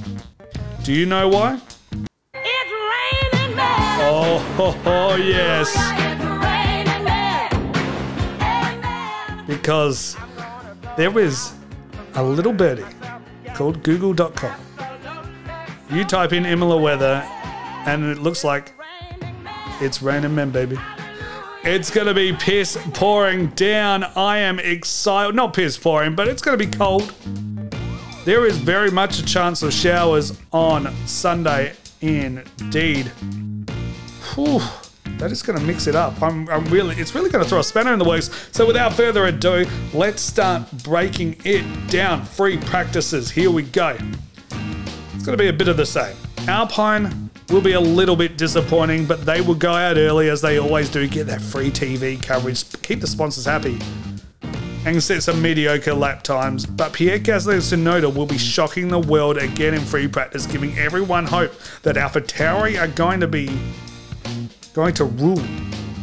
Do 0.84 0.94
you 0.94 1.06
know 1.06 1.28
why? 1.28 1.60
Oh, 4.58 4.80
oh, 4.86 5.16
yes. 5.16 5.72
Because 9.48 10.18
there 10.98 11.18
is 11.18 11.54
a 12.16 12.24
little 12.24 12.54
birdie 12.54 12.86
called 13.54 13.82
Google.com. 13.84 14.60
You 15.90 16.04
type 16.04 16.34
in 16.34 16.46
Imola 16.46 16.78
weather, 16.78 17.24
and 17.86 18.06
it 18.06 18.20
looks 18.20 18.44
like 18.44 18.74
it's 19.80 20.02
raining 20.02 20.36
men, 20.36 20.52
baby. 20.52 20.78
It's 21.64 21.90
going 21.90 22.08
to 22.08 22.14
be 22.14 22.34
piss 22.34 22.78
pouring 22.94 23.48
down. 23.48 24.04
I 24.04 24.40
am 24.40 24.60
excited. 24.60 25.36
Not 25.36 25.54
piss 25.54 25.78
pouring, 25.78 26.16
but 26.16 26.28
it's 26.28 26.42
going 26.42 26.58
to 26.58 26.66
be 26.66 26.72
cold. 26.72 27.14
There 28.26 28.46
is 28.46 28.58
very 28.58 28.92
much 28.92 29.20
a 29.20 29.26
chance 29.26 29.64
of 29.64 29.74
showers 29.74 30.40
on 30.52 30.94
Sunday, 31.06 31.74
indeed. 32.02 33.12
Whew, 34.36 34.62
is 35.30 35.44
going 35.44 35.60
to 35.60 35.66
mix 35.66 35.88
it 35.88 35.96
up. 35.96 36.22
I'm, 36.22 36.50
I'm 36.50 36.66
really, 36.66 36.96
it's 36.96 37.14
really 37.14 37.30
going 37.30 37.44
to 37.44 37.50
throw 37.50 37.60
a 37.60 37.64
spanner 37.64 37.94
in 37.94 38.00
the 38.00 38.06
works. 38.06 38.30
So 38.52 38.66
without 38.66 38.94
further 38.94 39.26
ado, 39.26 39.66
let's 39.94 40.22
start 40.22 40.72
breaking 40.84 41.38
it 41.44 41.90
down. 41.90 42.26
Free 42.26 42.58
practices. 42.58 43.30
Here 43.30 43.52
we 43.52 43.64
go. 43.64 43.98
It's 45.14 45.26
going 45.26 45.38
to 45.38 45.44
be 45.44 45.50
a 45.50 45.54
bit 45.54 45.68
of 45.68 45.78
the 45.78 45.86
same. 45.86 46.16
Alpine 46.48 47.30
will 47.50 47.62
be 47.62 47.74
a 47.74 47.80
little 47.80 48.16
bit 48.16 48.38
disappointing, 48.38 49.06
but 49.06 49.26
they 49.26 49.42
will 49.42 49.56
go 49.56 49.74
out 49.74 49.98
early 49.98 50.30
as 50.30 50.42
they 50.42 50.58
always 50.58 50.90
do. 50.90 51.08
Get 51.08 51.28
that 51.28 51.42
free 51.42 51.70
TV 51.70 52.22
coverage, 52.22 52.66
keep 52.82 53.02
the 53.02 53.08
sponsors 53.08 53.46
happy, 53.46 53.78
and 54.86 55.04
set 55.04 55.22
some 55.22 55.42
mediocre 55.42 55.94
lap 55.94 56.24
times. 56.24 56.66
But 56.66 56.94
Pierre 56.94 57.20
Gasly 57.20 57.54
and 57.54 57.62
Tsunoda 57.62 58.14
will 58.14 58.26
be 58.26 58.38
shocking 58.38 58.88
the 58.88 59.00
world 59.00 59.38
again 59.38 59.76
in 59.76 59.82
free 59.82 60.08
practice, 60.08 60.48
giving 60.48 60.76
everyone 60.80 61.28
hope 61.28 61.54
that 61.84 61.98
AlphaTauri 61.98 62.80
are 62.82 62.88
going 62.88 63.20
to 63.20 63.28
be 63.28 63.50
going 64.74 64.94
to 64.96 65.06
rule 65.06 65.42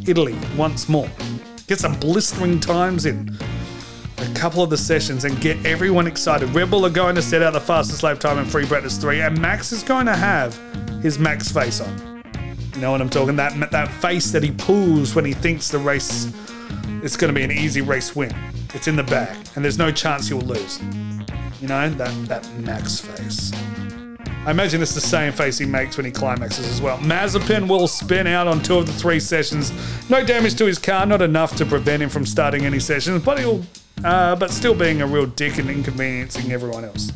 Italy 0.06 0.36
once 0.56 0.88
more. 0.88 1.10
Get 1.66 1.80
some 1.80 1.98
blistering 1.98 2.60
times 2.60 3.06
in. 3.06 3.36
a 4.18 4.34
couple 4.34 4.62
of 4.62 4.70
the 4.70 4.76
sessions 4.76 5.24
and 5.24 5.40
get 5.40 5.64
everyone 5.64 6.06
excited. 6.06 6.48
Red 6.54 6.70
Bull 6.70 6.84
are 6.84 6.90
going 6.90 7.14
to 7.14 7.22
set 7.22 7.42
out 7.42 7.52
the 7.52 7.60
fastest 7.60 8.02
lap 8.02 8.18
time 8.18 8.38
in 8.38 8.44
free 8.44 8.66
practice 8.66 8.98
three, 8.98 9.20
and 9.20 9.40
Max 9.40 9.72
is 9.72 9.82
going 9.82 10.06
to 10.06 10.16
have 10.16 10.56
his 11.02 11.18
Max 11.18 11.50
face 11.50 11.80
on. 11.80 12.22
You 12.74 12.80
know 12.80 12.92
what 12.92 13.00
I'm 13.00 13.10
talking? 13.10 13.36
That 13.36 13.70
that 13.70 13.88
face 14.00 14.30
that 14.32 14.42
he 14.42 14.52
pulls 14.52 15.14
when 15.14 15.24
he 15.24 15.32
thinks 15.32 15.68
the 15.68 15.78
race 15.78 16.32
is 17.02 17.16
going 17.16 17.32
to 17.32 17.34
be 17.34 17.42
an 17.42 17.52
easy 17.52 17.80
race 17.80 18.14
win. 18.14 18.34
It's 18.74 18.88
in 18.88 18.96
the 18.96 19.02
bag, 19.02 19.36
and 19.54 19.64
there's 19.64 19.78
no 19.78 19.90
chance 19.90 20.28
he'll 20.28 20.38
lose. 20.40 20.80
You 21.60 21.68
know 21.68 21.88
that 21.90 22.28
that 22.28 22.48
Max 22.60 23.00
face. 23.00 23.52
I 24.48 24.50
imagine 24.50 24.80
it's 24.80 24.94
the 24.94 25.00
same 25.02 25.34
face 25.34 25.58
he 25.58 25.66
makes 25.66 25.98
when 25.98 26.06
he 26.06 26.10
climaxes 26.10 26.66
as 26.68 26.80
well. 26.80 26.96
Mazepin 27.00 27.68
will 27.68 27.86
spin 27.86 28.26
out 28.26 28.46
on 28.46 28.62
two 28.62 28.78
of 28.78 28.86
the 28.86 28.94
three 28.94 29.20
sessions. 29.20 29.70
No 30.08 30.24
damage 30.24 30.54
to 30.54 30.64
his 30.64 30.78
car, 30.78 31.04
not 31.04 31.20
enough 31.20 31.54
to 31.56 31.66
prevent 31.66 32.02
him 32.02 32.08
from 32.08 32.24
starting 32.24 32.64
any 32.64 32.80
sessions, 32.80 33.22
but 33.22 33.38
he'll, 33.38 33.62
uh, 34.04 34.34
but 34.36 34.50
still 34.50 34.74
being 34.74 35.02
a 35.02 35.06
real 35.06 35.26
dick 35.26 35.58
and 35.58 35.68
inconveniencing 35.68 36.50
everyone 36.50 36.86
else. 36.86 37.12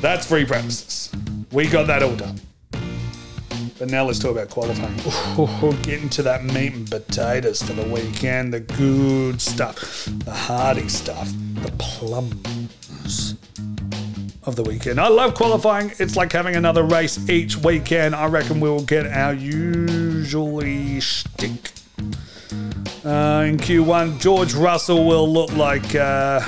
That's 0.00 0.26
free 0.26 0.46
practices. 0.46 1.14
We 1.52 1.66
got 1.66 1.86
that 1.88 2.02
all 2.02 2.16
done. 2.16 2.40
But 3.78 3.90
now 3.90 4.06
let's 4.06 4.18
talk 4.18 4.30
about 4.30 4.48
qualifying. 4.48 4.98
Ooh, 5.38 5.76
getting 5.82 6.08
to 6.08 6.22
that 6.22 6.44
meat 6.44 6.72
and 6.72 6.90
potatoes 6.90 7.60
for 7.60 7.74
the 7.74 7.84
weekend, 7.84 8.54
the 8.54 8.60
good 8.60 9.42
stuff, 9.42 10.08
the 10.24 10.32
hearty 10.32 10.88
stuff, 10.88 11.30
the 11.56 11.70
plums 11.76 13.36
of 14.48 14.56
the 14.56 14.62
weekend. 14.62 14.98
I 14.98 15.08
love 15.08 15.34
qualifying. 15.34 15.92
It's 15.98 16.16
like 16.16 16.32
having 16.32 16.56
another 16.56 16.82
race 16.82 17.28
each 17.28 17.56
weekend. 17.56 18.14
I 18.14 18.26
reckon 18.26 18.58
we'll 18.58 18.82
get 18.82 19.06
our 19.06 19.34
usually 19.34 21.00
stink. 21.00 21.72
Uh, 23.04 23.44
in 23.46 23.58
Q1, 23.58 24.18
George 24.20 24.54
Russell 24.54 25.06
will 25.06 25.30
look 25.30 25.52
like 25.52 25.94
uh, 25.94 26.40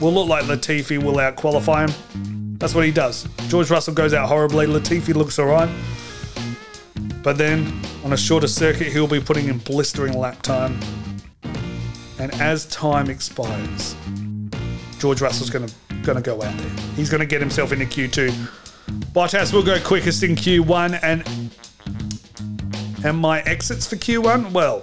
will 0.00 0.12
look 0.12 0.28
like 0.28 0.44
Latifi 0.44 1.02
will 1.02 1.18
out 1.20 1.36
qualify 1.36 1.86
him. 1.86 2.56
That's 2.58 2.74
what 2.74 2.84
he 2.84 2.90
does. 2.90 3.26
George 3.48 3.70
Russell 3.70 3.94
goes 3.94 4.12
out 4.12 4.28
horribly. 4.28 4.66
Latifi 4.66 5.14
looks 5.14 5.38
alright. 5.38 5.70
But 7.22 7.38
then 7.38 7.80
on 8.04 8.12
a 8.12 8.16
shorter 8.16 8.48
circuit, 8.48 8.88
he'll 8.92 9.06
be 9.06 9.20
putting 9.20 9.48
in 9.48 9.58
blistering 9.58 10.18
lap 10.18 10.42
time. 10.42 10.78
And 12.18 12.32
as 12.40 12.66
time 12.66 13.08
expires, 13.08 13.96
George 14.98 15.20
Russell's 15.20 15.50
going 15.50 15.66
to 15.66 15.74
going 16.04 16.16
to 16.16 16.22
go 16.22 16.42
out 16.42 16.56
there. 16.56 16.70
He's 16.96 17.10
going 17.10 17.20
to 17.20 17.26
get 17.26 17.40
himself 17.40 17.72
into 17.72 17.84
Q2. 17.86 18.30
Bottas 19.12 19.52
will 19.52 19.62
go 19.62 19.80
quickest 19.80 20.22
in 20.22 20.36
Q1, 20.36 21.00
and 21.02 21.50
and 23.04 23.18
my 23.18 23.40
exits 23.42 23.86
for 23.86 23.96
Q1, 23.96 24.52
well, 24.52 24.82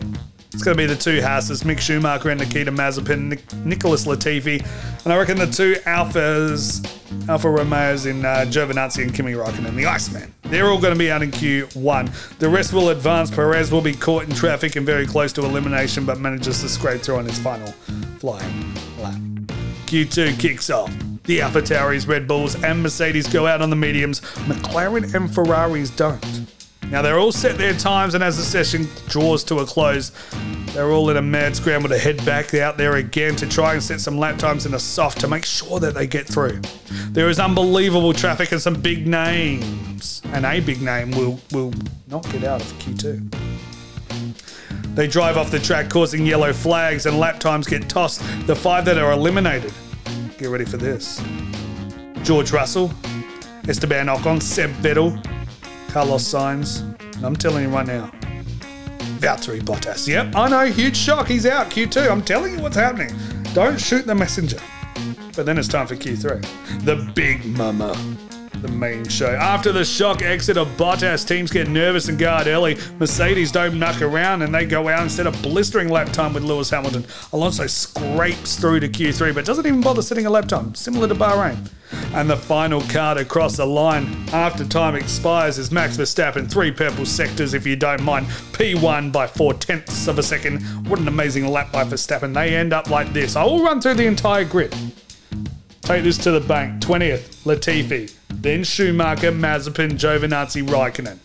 it's 0.53 0.63
going 0.63 0.77
to 0.77 0.81
be 0.81 0.85
the 0.85 0.95
two 0.95 1.21
Haases, 1.21 1.63
Mick 1.63 1.79
Schumacher 1.79 2.29
and 2.29 2.39
Nikita 2.39 2.71
Mazepin, 2.71 3.29
Nic- 3.29 3.53
Nicholas 3.65 4.05
Latifi, 4.05 4.61
and 5.03 5.13
I 5.13 5.17
reckon 5.17 5.37
the 5.37 5.47
two 5.47 5.73
Alphas, 5.85 6.85
Alfa 7.27 7.49
Romeos 7.49 8.05
in 8.05 8.23
uh, 8.25 8.45
Giovinazzi 8.47 9.03
and 9.03 9.13
Kimi 9.13 9.31
Raikkonen, 9.31 9.69
and 9.69 9.77
the 9.79 9.85
Iceman. 9.85 10.33
They're 10.43 10.67
all 10.67 10.79
going 10.79 10.93
to 10.93 10.99
be 10.99 11.09
out 11.09 11.23
in 11.23 11.31
Q1. 11.31 12.37
The 12.37 12.49
rest 12.49 12.73
will 12.73 12.89
advance. 12.89 13.31
Perez 13.31 13.71
will 13.71 13.81
be 13.81 13.93
caught 13.93 14.25
in 14.25 14.31
traffic 14.31 14.75
and 14.75 14.85
very 14.85 15.07
close 15.07 15.31
to 15.33 15.45
elimination, 15.45 16.05
but 16.05 16.19
manages 16.19 16.61
to 16.61 16.69
scrape 16.69 17.01
through 17.01 17.15
on 17.15 17.25
his 17.25 17.39
final 17.39 17.71
flying 18.19 18.75
lap. 18.99 19.15
Q2 19.87 20.37
kicks 20.39 20.69
off. 20.69 20.93
The 21.31 21.39
Alpha 21.39 21.61
Tauris, 21.61 22.09
Red 22.09 22.27
Bulls, 22.27 22.61
and 22.61 22.83
Mercedes 22.83 23.25
go 23.25 23.47
out 23.47 23.61
on 23.61 23.69
the 23.69 23.75
mediums. 23.77 24.19
McLaren 24.49 25.15
and 25.15 25.33
Ferraris 25.33 25.89
don't. 25.89 26.45
Now 26.89 27.01
they're 27.01 27.19
all 27.19 27.31
set 27.31 27.57
their 27.57 27.71
times, 27.73 28.15
and 28.15 28.21
as 28.21 28.35
the 28.35 28.43
session 28.43 28.85
draws 29.07 29.41
to 29.45 29.59
a 29.59 29.65
close, 29.65 30.11
they're 30.73 30.91
all 30.91 31.09
in 31.09 31.15
a 31.15 31.21
mad 31.21 31.55
scramble 31.55 31.87
to 31.87 31.97
head 31.97 32.17
back 32.25 32.53
out 32.53 32.75
there 32.77 32.97
again 32.97 33.37
to 33.37 33.47
try 33.47 33.75
and 33.75 33.81
set 33.81 34.01
some 34.01 34.17
lap 34.17 34.39
times 34.39 34.65
in 34.65 34.73
a 34.73 34.79
soft 34.79 35.21
to 35.21 35.29
make 35.29 35.45
sure 35.45 35.79
that 35.79 35.93
they 35.93 36.05
get 36.05 36.27
through. 36.27 36.59
There 37.11 37.29
is 37.29 37.39
unbelievable 37.39 38.11
traffic 38.11 38.51
and 38.51 38.61
some 38.61 38.81
big 38.81 39.07
names, 39.07 40.21
and 40.33 40.45
a 40.45 40.59
big 40.59 40.81
name 40.81 41.11
will 41.11 41.39
will 41.53 41.73
not 42.07 42.29
get 42.29 42.43
out 42.43 42.59
of 42.59 42.67
Q2. 42.79 43.33
They 44.95 45.07
drive 45.07 45.37
off 45.37 45.49
the 45.49 45.59
track, 45.59 45.89
causing 45.89 46.25
yellow 46.25 46.51
flags, 46.51 47.05
and 47.05 47.17
lap 47.17 47.39
times 47.39 47.67
get 47.67 47.87
tossed. 47.87 48.19
The 48.47 48.55
five 48.57 48.83
that 48.83 48.97
are 48.97 49.13
eliminated. 49.13 49.71
Get 50.41 50.49
ready 50.49 50.65
for 50.65 50.77
this. 50.77 51.21
George 52.23 52.51
Russell, 52.51 52.91
Esteban 53.67 54.07
Ocon, 54.07 54.41
Seb 54.41 54.71
Vettel, 54.81 55.23
Carlos 55.89 56.23
Sainz, 56.23 56.81
and 57.17 57.23
I'm 57.23 57.35
telling 57.35 57.65
you 57.65 57.69
right 57.69 57.85
now, 57.85 58.09
Valtteri 59.19 59.61
Bottas. 59.61 60.07
Yep, 60.07 60.35
I 60.35 60.49
know, 60.49 60.65
huge 60.65 60.97
shock. 60.97 61.27
He's 61.27 61.45
out 61.45 61.69
Q2. 61.69 62.09
I'm 62.09 62.23
telling 62.23 62.55
you 62.55 62.59
what's 62.63 62.75
happening. 62.75 63.15
Don't 63.53 63.79
shoot 63.79 64.07
the 64.07 64.15
messenger. 64.15 64.57
But 65.35 65.45
then 65.45 65.59
it's 65.59 65.67
time 65.67 65.85
for 65.85 65.95
Q3. 65.95 66.85
The 66.85 67.11
big 67.13 67.45
mama. 67.45 67.95
The 68.61 68.67
main 68.67 69.07
show. 69.07 69.31
After 69.33 69.71
the 69.71 69.83
shock 69.83 70.21
exit 70.21 70.55
of 70.55 70.67
Bottas, 70.77 71.27
teams 71.27 71.49
get 71.49 71.67
nervous 71.67 72.09
and 72.09 72.19
guard 72.19 72.45
early. 72.45 72.77
Mercedes 72.99 73.51
don't 73.51 73.79
muck 73.79 74.03
around 74.03 74.43
and 74.43 74.53
they 74.53 74.65
go 74.65 74.87
out 74.87 75.01
instead 75.01 75.25
of 75.25 75.41
blistering 75.41 75.89
lap 75.89 76.13
time 76.13 76.31
with 76.31 76.43
Lewis 76.43 76.69
Hamilton. 76.69 77.03
Alonso 77.33 77.65
scrapes 77.65 78.57
through 78.57 78.81
to 78.81 78.87
Q3 78.87 79.33
but 79.33 79.45
doesn't 79.45 79.65
even 79.65 79.81
bother 79.81 80.03
setting 80.03 80.27
a 80.27 80.29
lap 80.29 80.47
time, 80.47 80.75
similar 80.75 81.07
to 81.07 81.15
Bahrain. 81.15 81.71
And 82.13 82.29
the 82.29 82.37
final 82.37 82.81
car 82.81 83.15
to 83.15 83.25
cross 83.25 83.57
the 83.57 83.65
line 83.65 84.05
after 84.31 84.63
time 84.63 84.95
expires 84.95 85.57
is 85.57 85.71
Max 85.71 85.97
Verstappen, 85.97 86.49
three 86.49 86.71
purple 86.71 87.07
sectors 87.07 87.55
if 87.55 87.65
you 87.65 87.75
don't 87.75 88.03
mind. 88.03 88.27
P1 88.27 89.11
by 89.11 89.25
four 89.25 89.55
tenths 89.55 90.07
of 90.07 90.19
a 90.19 90.23
second. 90.23 90.61
What 90.87 90.99
an 90.99 91.07
amazing 91.07 91.47
lap 91.47 91.71
by 91.71 91.83
Verstappen. 91.83 92.35
They 92.35 92.55
end 92.55 92.73
up 92.73 92.91
like 92.91 93.11
this. 93.11 93.35
I 93.35 93.43
will 93.43 93.63
run 93.63 93.81
through 93.81 93.95
the 93.95 94.05
entire 94.05 94.45
grid. 94.45 94.75
Take 95.81 96.03
this 96.03 96.17
to 96.19 96.31
the 96.31 96.39
bank. 96.39 96.81
20th, 96.81 97.43
Latifi. 97.43 98.13
Then 98.29 98.63
Schumacher, 98.63 99.31
Mazepin, 99.31 99.91
Giovinazzi, 99.91 100.63
Raikkonen. 100.67 101.17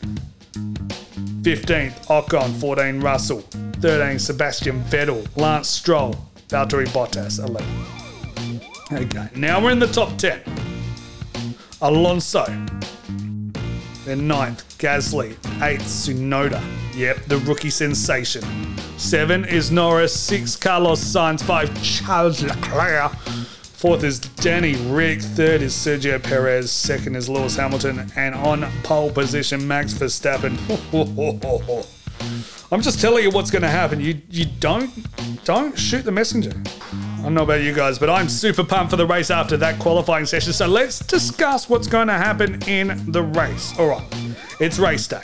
15th, 1.43 2.07
Ocon. 2.07 2.59
14, 2.61 3.01
Russell. 3.01 3.41
13, 3.81 4.19
Sebastian 4.19 4.83
Vettel. 4.85 5.27
Lance 5.37 5.69
Stroll. 5.69 6.15
Valtteri 6.49 6.87
Bottas, 6.89 7.39
11. 7.39 7.65
Okay, 8.93 9.29
now 9.37 9.63
we're 9.63 9.73
in 9.73 9.79
the 9.79 9.87
top 9.89 10.17
10. 10.17 10.41
Alonso. 11.83 12.45
Then 14.05 14.23
9th, 14.29 14.65
Gasly. 14.79 15.35
8th, 15.59 15.83
Tsunoda. 15.83 16.63
Yep, 16.95 17.25
the 17.27 17.39
rookie 17.39 17.71
sensation. 17.71 18.43
7 18.97 19.45
is 19.45 19.71
Norris. 19.71 20.19
6, 20.19 20.57
Carlos 20.57 21.03
Sainz. 21.03 21.43
5, 21.43 21.83
Charles 21.83 22.43
Leclerc. 22.43 23.13
Fourth 23.77 24.05
is 24.05 24.21
Danny 24.21 24.75
Rick. 24.91 25.21
Third 25.21 25.61
is 25.61 25.75
Sergio 25.75 26.21
Perez. 26.23 26.73
Second 26.73 27.15
is 27.15 27.29
Lewis 27.29 27.57
Hamilton. 27.57 28.11
And 28.17 28.35
on 28.35 28.65
pole 28.83 29.11
position, 29.11 29.69
Max 29.69 29.93
Verstappen. 29.93 30.57
I'm 32.73 32.81
just 32.81 33.03
telling 33.03 33.23
you 33.23 33.31
what's 33.31 33.51
going 33.51 33.61
to 33.61 33.69
happen. 33.69 34.01
You 34.01 34.19
you 34.31 34.47
don't 34.61 34.91
don't 35.45 35.79
shoot 35.79 36.07
the 36.07 36.11
messenger. 36.11 36.55
I 37.19 37.23
don't 37.23 37.35
know 37.35 37.43
about 37.43 37.61
you 37.61 37.75
guys, 37.75 37.99
but 37.99 38.09
I'm 38.09 38.31
super 38.31 38.65
pumped 38.65 38.93
for 38.93 38.97
the 38.97 39.07
race 39.07 39.31
after 39.31 39.59
that 39.59 39.79
qualifying 39.79 40.25
session. 40.25 40.55
So 40.55 40.67
let's 40.67 41.01
discuss 41.01 41.69
what's 41.69 41.87
going 41.87 42.09
to 42.09 42.15
happen 42.15 42.63
in 42.63 43.13
the 43.13 43.25
race. 43.25 43.79
All 43.79 43.89
right, 43.89 44.37
it's 44.59 44.79
race 44.79 45.07
day. 45.07 45.21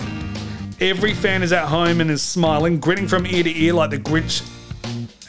Every 0.79 1.15
fan 1.15 1.43
is 1.43 1.55
at 1.55 1.69
home 1.69 2.03
and 2.03 2.11
is 2.11 2.21
smiling, 2.21 2.81
grinning 2.81 3.09
from 3.09 3.25
ear 3.25 3.45
to 3.45 3.59
ear 3.59 3.73
like 3.73 3.89
the 3.89 3.99
Grinch, 3.99 4.47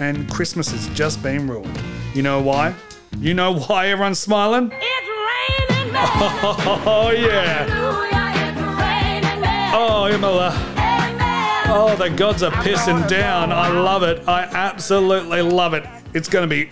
and 0.02 0.30
Christmas 0.30 0.72
has 0.72 0.90
just 0.90 1.24
been 1.24 1.48
ruined. 1.48 1.80
You 2.14 2.22
know 2.22 2.42
why? 2.42 2.76
You 3.20 3.34
know 3.34 3.56
why 3.56 3.88
everyone's 3.88 4.20
smiling? 4.20 4.72
It's 4.74 5.70
raining 5.70 5.94
men. 5.94 6.04
Oh 6.86 7.12
yeah! 7.12 7.64
Hallelujah, 7.70 8.52
it's 8.52 8.60
oh, 8.62 8.78
raining 8.80 9.42
men. 9.42 9.72
Oh, 9.74 10.08
Imola. 10.08 10.74
Oh, 11.76 11.96
the 11.98 12.10
gods 12.10 12.44
are 12.44 12.52
pissing 12.52 13.08
down. 13.08 13.52
I 13.52 13.70
love 13.70 14.04
it. 14.04 14.28
I 14.28 14.44
absolutely 14.44 15.42
love 15.42 15.74
it. 15.74 15.86
It's 16.14 16.30
going 16.30 16.48
to 16.48 16.56
be 16.56 16.70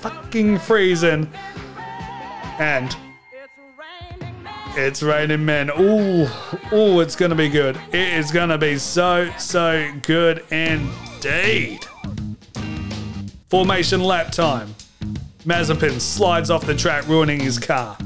fucking 0.00 0.58
freezing. 0.58 1.30
And 2.58 2.94
it's 4.74 5.02
raining 5.02 5.44
men. 5.44 5.70
Ooh, 5.70 6.26
ooh, 6.72 7.00
it's 7.00 7.16
going 7.16 7.30
to 7.30 7.36
be 7.36 7.48
good. 7.48 7.80
It 7.92 8.14
is 8.14 8.30
going 8.30 8.50
to 8.50 8.58
be 8.58 8.76
so, 8.78 9.32
so 9.38 9.90
good 10.02 10.44
indeed. 10.50 11.86
Formation 13.48 14.02
lap 14.02 14.32
time. 14.32 14.74
Mazepin 15.46 16.00
slides 16.00 16.50
off 16.50 16.66
the 16.66 16.74
track, 16.74 17.06
ruining 17.06 17.38
his 17.38 17.56
car. 17.56 17.96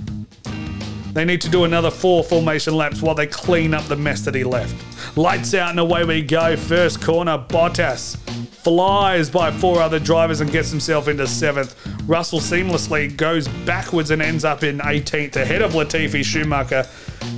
They 1.15 1.25
need 1.25 1.41
to 1.41 1.49
do 1.49 1.65
another 1.65 1.91
four 1.91 2.23
formation 2.23 2.77
laps 2.77 3.01
while 3.01 3.15
they 3.15 3.27
clean 3.27 3.73
up 3.73 3.85
the 3.85 3.97
mess 3.97 4.21
that 4.27 4.35
he 4.35 4.45
left. 4.45 4.77
Lights 5.17 5.55
out 5.55 5.71
and 5.71 5.81
away 5.81 6.05
we 6.05 6.21
go. 6.21 6.55
First 6.57 7.01
corner, 7.01 7.39
Bottas 7.39 8.19
flies 8.63 9.31
by 9.31 9.51
four 9.51 9.81
other 9.81 9.99
drivers 9.99 10.43
and 10.43 10.53
gets 10.53 10.71
himself 10.71 11.09
into 11.09 11.27
seventh. 11.27 11.75
Russell 12.07 12.41
seamlessly 12.41 13.17
goes 13.17 13.49
backwards 13.65 14.11
and 14.11 14.21
ends 14.21 14.45
up 14.45 14.63
in 14.63 14.79
18th 14.79 15.37
ahead 15.37 15.63
of 15.63 15.73
Latifi 15.73 16.23
Schumacher 16.23 16.87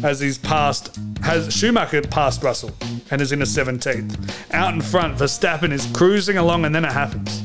as 0.03 0.19
he's 0.19 0.37
passed 0.37 0.99
has 1.23 1.55
Schumacher 1.55 2.03
passed 2.03 2.43
Russell 2.43 2.73
and 3.13 3.21
is 3.21 3.31
in 3.31 3.41
a 3.41 3.45
17th. 3.45 4.53
Out 4.53 4.75
in 4.75 4.81
front, 4.81 5.17
Verstappen 5.17 5.71
is 5.71 5.87
cruising 5.95 6.39
along 6.39 6.65
and 6.65 6.75
then 6.75 6.85
it 6.85 6.91
happens. 6.91 7.42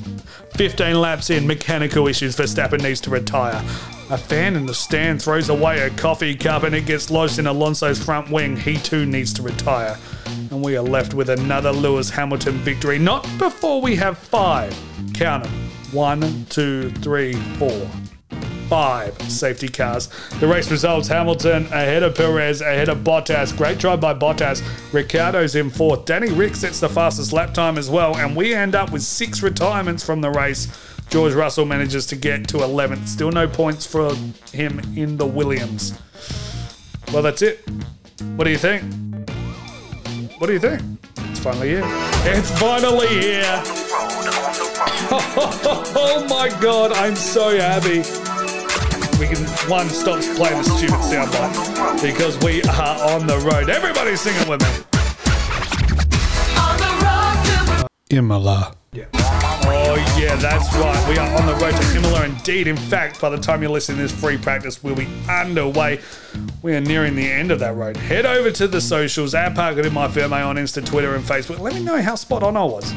15 0.57 0.99
laps 0.99 1.29
in, 1.29 1.45
mechanical 1.45 2.07
issues. 2.07 2.35
Verstappen 2.35 2.81
needs 2.81 2.99
to 3.01 3.11
retire. 3.11 3.63
A 4.09 4.17
fan 4.17 4.55
in 4.55 4.65
the 4.65 4.73
stand 4.73 5.21
throws 5.21 5.49
away 5.49 5.81
a 5.81 5.91
coffee 5.91 6.35
cup 6.35 6.63
and 6.63 6.73
it 6.73 6.87
gets 6.87 7.11
lodged 7.11 7.37
in 7.37 7.45
Alonso's 7.45 8.03
front 8.03 8.31
wing. 8.31 8.57
He 8.57 8.77
too 8.77 9.05
needs 9.05 9.31
to 9.33 9.43
retire. 9.43 9.95
And 10.25 10.63
we 10.63 10.75
are 10.75 10.81
left 10.81 11.13
with 11.13 11.29
another 11.29 11.71
Lewis 11.71 12.09
Hamilton 12.09 12.55
victory. 12.59 12.97
Not 12.97 13.23
before 13.37 13.81
we 13.81 13.95
have 13.97 14.17
five. 14.17 14.75
Count 15.13 15.43
them. 15.43 15.69
One, 15.91 16.45
two, 16.49 16.89
three, 16.89 17.33
four 17.33 17.87
five 18.67 19.19
safety 19.31 19.67
cars. 19.67 20.09
The 20.39 20.47
race 20.47 20.69
results 20.69 21.07
Hamilton 21.07 21.65
ahead 21.67 22.03
of 22.03 22.15
Perez, 22.15 22.61
ahead 22.61 22.89
of 22.89 22.99
Bottas. 22.99 23.55
Great 23.55 23.77
drive 23.77 24.01
by 24.01 24.13
Bottas. 24.13 24.61
Ricciardo's 24.93 25.55
in 25.55 25.69
fourth. 25.69 26.05
Danny 26.05 26.31
Rick 26.31 26.55
sets 26.55 26.79
the 26.79 26.89
fastest 26.89 27.33
lap 27.33 27.53
time 27.53 27.77
as 27.77 27.89
well, 27.89 28.15
and 28.17 28.35
we 28.35 28.53
end 28.53 28.75
up 28.75 28.91
with 28.91 29.01
six 29.01 29.41
retirements 29.41 30.03
from 30.03 30.21
the 30.21 30.29
race. 30.29 30.67
George 31.09 31.33
Russell 31.33 31.65
manages 31.65 32.05
to 32.07 32.17
get 32.17 32.47
to 32.49 32.57
11th. 32.57 33.07
Still 33.07 33.31
no 33.31 33.47
points 33.47 33.85
for 33.85 34.13
him 34.51 34.79
in 34.97 35.15
the 35.15 35.25
Williams. 35.25 35.97
Well, 37.13 37.23
that's 37.23 37.41
it. 37.41 37.65
What 38.35 38.43
do 38.43 38.51
you 38.51 38.57
think? 38.57 38.83
What 40.39 40.47
do 40.47 40.53
you 40.53 40.59
think? 40.59 40.81
It's 41.29 41.39
finally 41.39 41.69
here. 41.69 41.83
It's 41.85 42.59
finally 42.59 43.07
here. 43.07 43.63
Oh 45.09 46.25
my 46.29 46.49
god, 46.61 46.91
I'm 46.91 47.15
so 47.15 47.57
happy 47.57 48.03
we 49.19 49.27
can 49.27 49.37
one 49.69 49.89
stop 49.89 50.21
playing 50.35 50.57
the 50.57 50.63
stupid 50.63 50.99
soundbite 50.99 52.01
because 52.01 52.37
we 52.43 52.61
are 52.63 53.11
on 53.11 53.25
the 53.25 53.37
road. 53.39 53.69
Everybody 53.69 54.15
singing 54.15 54.47
with 54.47 54.61
me. 54.61 54.67
Imola. 58.09 58.73
Yeah. 58.93 59.05
Oh 59.13 59.95
yeah, 60.17 60.35
that's 60.37 60.73
right. 60.75 61.09
We 61.09 61.17
are 61.17 61.35
on 61.37 61.45
the 61.45 61.55
road 61.55 61.75
to 61.75 61.97
Imola 61.97 62.25
indeed. 62.25 62.67
In 62.67 62.77
fact, 62.77 63.19
by 63.19 63.29
the 63.29 63.37
time 63.37 63.61
you 63.61 63.69
listen 63.69 63.95
to 63.95 64.01
this 64.01 64.11
free 64.11 64.37
practice, 64.37 64.83
we'll 64.83 64.95
be 64.95 65.07
underway. 65.29 65.99
We 66.61 66.75
are 66.75 66.81
nearing 66.81 67.15
the 67.15 67.29
end 67.29 67.51
of 67.51 67.59
that 67.59 67.75
road. 67.75 67.97
Head 67.97 68.25
over 68.25 68.49
to 68.51 68.67
the 68.67 68.79
socials 68.79 69.35
at 69.35 69.55
Parker 69.55 69.81
in 69.81 69.93
my 69.93 70.07
firm 70.07 70.31
on 70.33 70.55
Insta, 70.55 70.85
Twitter, 70.85 71.15
and 71.15 71.23
Facebook. 71.23 71.59
Let 71.59 71.73
me 71.73 71.83
know 71.83 72.01
how 72.01 72.15
spot 72.15 72.43
on 72.43 72.55
I 72.55 72.63
was. 72.63 72.93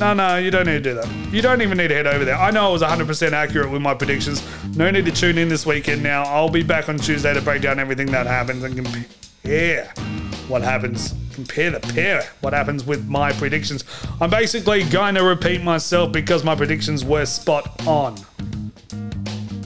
No, 0.00 0.14
no, 0.14 0.38
you 0.38 0.50
don't 0.50 0.64
need 0.64 0.82
to 0.82 0.94
do 0.94 0.94
that. 0.94 1.06
You 1.30 1.42
don't 1.42 1.60
even 1.60 1.76
need 1.76 1.88
to 1.88 1.94
head 1.94 2.06
over 2.06 2.24
there. 2.24 2.34
I 2.34 2.50
know 2.50 2.70
I 2.70 2.72
was 2.72 2.80
100% 2.80 3.32
accurate 3.32 3.70
with 3.70 3.82
my 3.82 3.92
predictions. 3.92 4.42
No 4.74 4.90
need 4.90 5.04
to 5.04 5.12
tune 5.12 5.36
in 5.36 5.50
this 5.50 5.66
weekend 5.66 6.02
now. 6.02 6.22
I'll 6.22 6.48
be 6.48 6.62
back 6.62 6.88
on 6.88 6.96
Tuesday 6.96 7.34
to 7.34 7.42
break 7.42 7.60
down 7.60 7.78
everything 7.78 8.06
that 8.12 8.26
happens 8.26 8.64
and 8.64 8.74
compare 8.74 9.92
what 10.48 10.62
happens. 10.62 11.14
Compare 11.34 11.72
the 11.72 11.80
pair. 11.80 12.26
What 12.40 12.54
happens 12.54 12.82
with 12.82 13.06
my 13.08 13.32
predictions. 13.32 13.84
I'm 14.22 14.30
basically 14.30 14.84
going 14.84 15.16
to 15.16 15.22
repeat 15.22 15.62
myself 15.62 16.12
because 16.12 16.44
my 16.44 16.54
predictions 16.54 17.04
were 17.04 17.26
spot 17.26 17.86
on. 17.86 18.16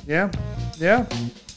Yeah? 0.05 0.33
Yeah? 0.79 1.07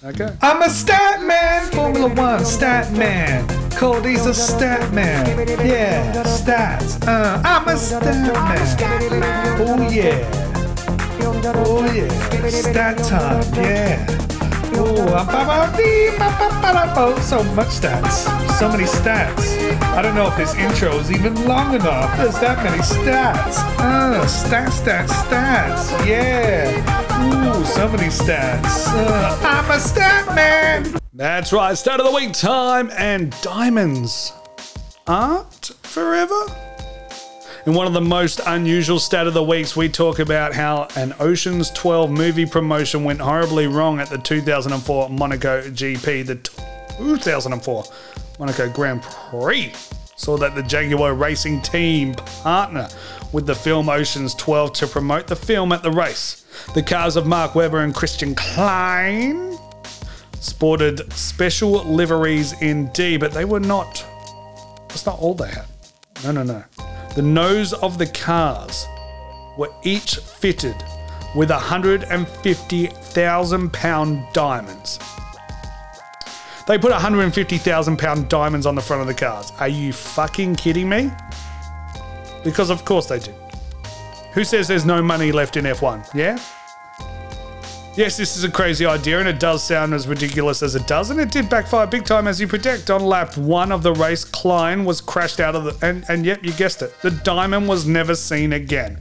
Okay. 0.03 0.29
I'm 0.43 0.61
a 0.61 0.69
stat 0.69 1.23
man, 1.23 1.71
Formula 1.71 2.07
One 2.13 2.45
stat 2.45 2.93
man. 2.93 3.47
Cody's 3.71 4.27
a 4.27 4.33
stat 4.33 4.93
man. 4.93 5.25
Yeah, 5.65 6.13
stats. 6.23 7.01
Uh, 7.07 7.41
I'm 7.43 7.67
a 7.67 7.75
stat 7.75 8.03
man. 8.03 9.59
Oh 9.59 9.89
yeah. 9.89 10.21
Oh 11.55 11.91
yeah. 11.91 12.49
Stat 12.49 12.97
time. 12.99 13.43
Yeah. 13.55 14.05
Oh, 16.99 17.19
so 17.19 17.43
much 17.55 17.69
stats. 17.69 18.27
So 18.59 18.69
many 18.69 18.83
stats. 18.83 19.57
I 19.81 20.03
don't 20.03 20.13
know 20.13 20.27
if 20.27 20.37
this 20.37 20.53
intro 20.55 20.99
is 20.99 21.11
even 21.11 21.33
long 21.47 21.73
enough. 21.73 22.15
There's 22.17 22.39
that 22.39 22.63
many 22.63 22.83
stats. 22.83 23.57
Uh, 23.79 24.23
stats, 24.25 24.79
stats, 24.79 25.09
stats. 25.09 26.05
Yeah. 26.05 27.06
Ooh, 27.19 27.65
so 27.65 27.87
many 27.89 28.09
stats. 28.09 28.87
Uh, 28.87 29.39
I'm 29.41 29.71
a 29.71 29.79
stat 29.79 30.35
man. 30.35 30.95
That's 31.13 31.51
right, 31.51 31.75
start 31.75 31.99
of 31.99 32.05
the 32.05 32.11
week 32.11 32.33
time 32.33 32.91
and 32.95 33.35
diamonds 33.41 34.33
aren't 35.07 35.71
forever. 35.83 36.39
In 37.65 37.73
one 37.73 37.87
of 37.87 37.93
the 37.93 38.01
most 38.01 38.39
unusual 38.45 38.99
stat 38.99 39.27
of 39.27 39.33
the 39.33 39.43
weeks, 39.43 39.75
we 39.75 39.89
talk 39.89 40.19
about 40.19 40.53
how 40.53 40.87
an 40.95 41.13
Ocean's 41.19 41.71
12 41.71 42.09
movie 42.11 42.45
promotion 42.45 43.03
went 43.03 43.19
horribly 43.19 43.67
wrong 43.67 43.99
at 43.99 44.09
the 44.09 44.17
2004 44.19 45.09
Monaco 45.09 45.63
GP. 45.63 46.25
The 46.25 46.35
2004 46.97 47.83
Monaco 48.39 48.69
Grand 48.71 49.01
Prix 49.01 49.73
saw 50.17 50.35
that 50.37 50.55
the 50.55 50.63
Jaguar 50.63 51.13
Racing 51.13 51.61
Team 51.61 52.15
partner 52.15 52.89
with 53.31 53.45
the 53.45 53.55
film 53.55 53.87
Ocean's 53.87 54.35
12 54.35 54.73
to 54.73 54.87
promote 54.87 55.27
the 55.27 55.35
film 55.35 55.71
at 55.71 55.83
the 55.83 55.91
race. 55.91 56.43
The 56.73 56.83
cars 56.83 57.15
of 57.15 57.25
Mark 57.27 57.55
Webber 57.55 57.79
and 57.81 57.95
Christian 57.95 58.35
Klein 58.35 59.57
sported 60.39 61.13
special 61.13 61.83
liveries 61.83 62.59
indeed, 62.61 63.19
but 63.19 63.31
they 63.31 63.45
were 63.45 63.59
not. 63.59 64.03
That's 64.89 65.05
not 65.05 65.19
all 65.19 65.35
they 65.35 65.49
had. 65.49 65.65
No, 66.23 66.31
no, 66.31 66.41
no. 66.43 66.63
The 67.15 67.21
nose 67.21 67.73
of 67.73 67.99
the 67.99 68.07
cars 68.07 68.87
were 69.57 69.71
each 69.83 70.15
fitted 70.15 70.75
with 71.35 71.51
150,000 71.51 73.73
pound 73.73 74.25
diamonds. 74.33 74.97
They 76.67 76.77
put 76.77 76.91
150,000 76.91 77.97
pound 77.97 78.27
diamonds 78.27 78.65
on 78.65 78.75
the 78.75 78.81
front 78.81 79.01
of 79.01 79.07
the 79.07 79.13
cars. 79.13 79.53
Are 79.57 79.69
you 79.69 79.93
fucking 79.93 80.55
kidding 80.55 80.89
me? 80.89 81.09
Because 82.43 82.69
of 82.69 82.83
course 82.83 83.07
they 83.07 83.19
did. 83.19 83.35
Who 84.33 84.43
says 84.43 84.67
there's 84.67 84.85
no 84.85 85.01
money 85.01 85.31
left 85.31 85.55
in 85.55 85.63
F1? 85.63 86.13
Yeah? 86.13 86.37
Yes, 87.95 88.17
this 88.17 88.37
is 88.37 88.43
a 88.43 88.51
crazy 88.51 88.85
idea 88.85 89.17
and 89.17 89.27
it 89.29 89.39
does 89.39 89.63
sound 89.63 89.93
as 89.93 90.07
ridiculous 90.07 90.61
as 90.61 90.75
it 90.75 90.85
does, 90.85 91.09
and 91.09 91.19
it 91.19 91.31
did 91.31 91.49
backfire 91.49 91.87
big 91.87 92.05
time 92.05 92.27
as 92.27 92.39
you 92.39 92.47
predict. 92.47 92.91
On 92.91 93.01
lap 93.01 93.35
one 93.37 93.71
of 93.71 93.81
the 93.81 93.93
race, 93.93 94.23
Klein 94.23 94.85
was 94.85 95.01
crashed 95.01 95.39
out 95.39 95.55
of 95.55 95.63
the. 95.63 95.75
And, 95.81 96.05
and 96.09 96.25
yep, 96.25 96.43
you 96.43 96.51
guessed 96.51 96.81
it. 96.81 96.93
The 97.01 97.11
diamond 97.11 97.67
was 97.67 97.87
never 97.87 98.13
seen 98.13 98.53
again. 98.53 98.97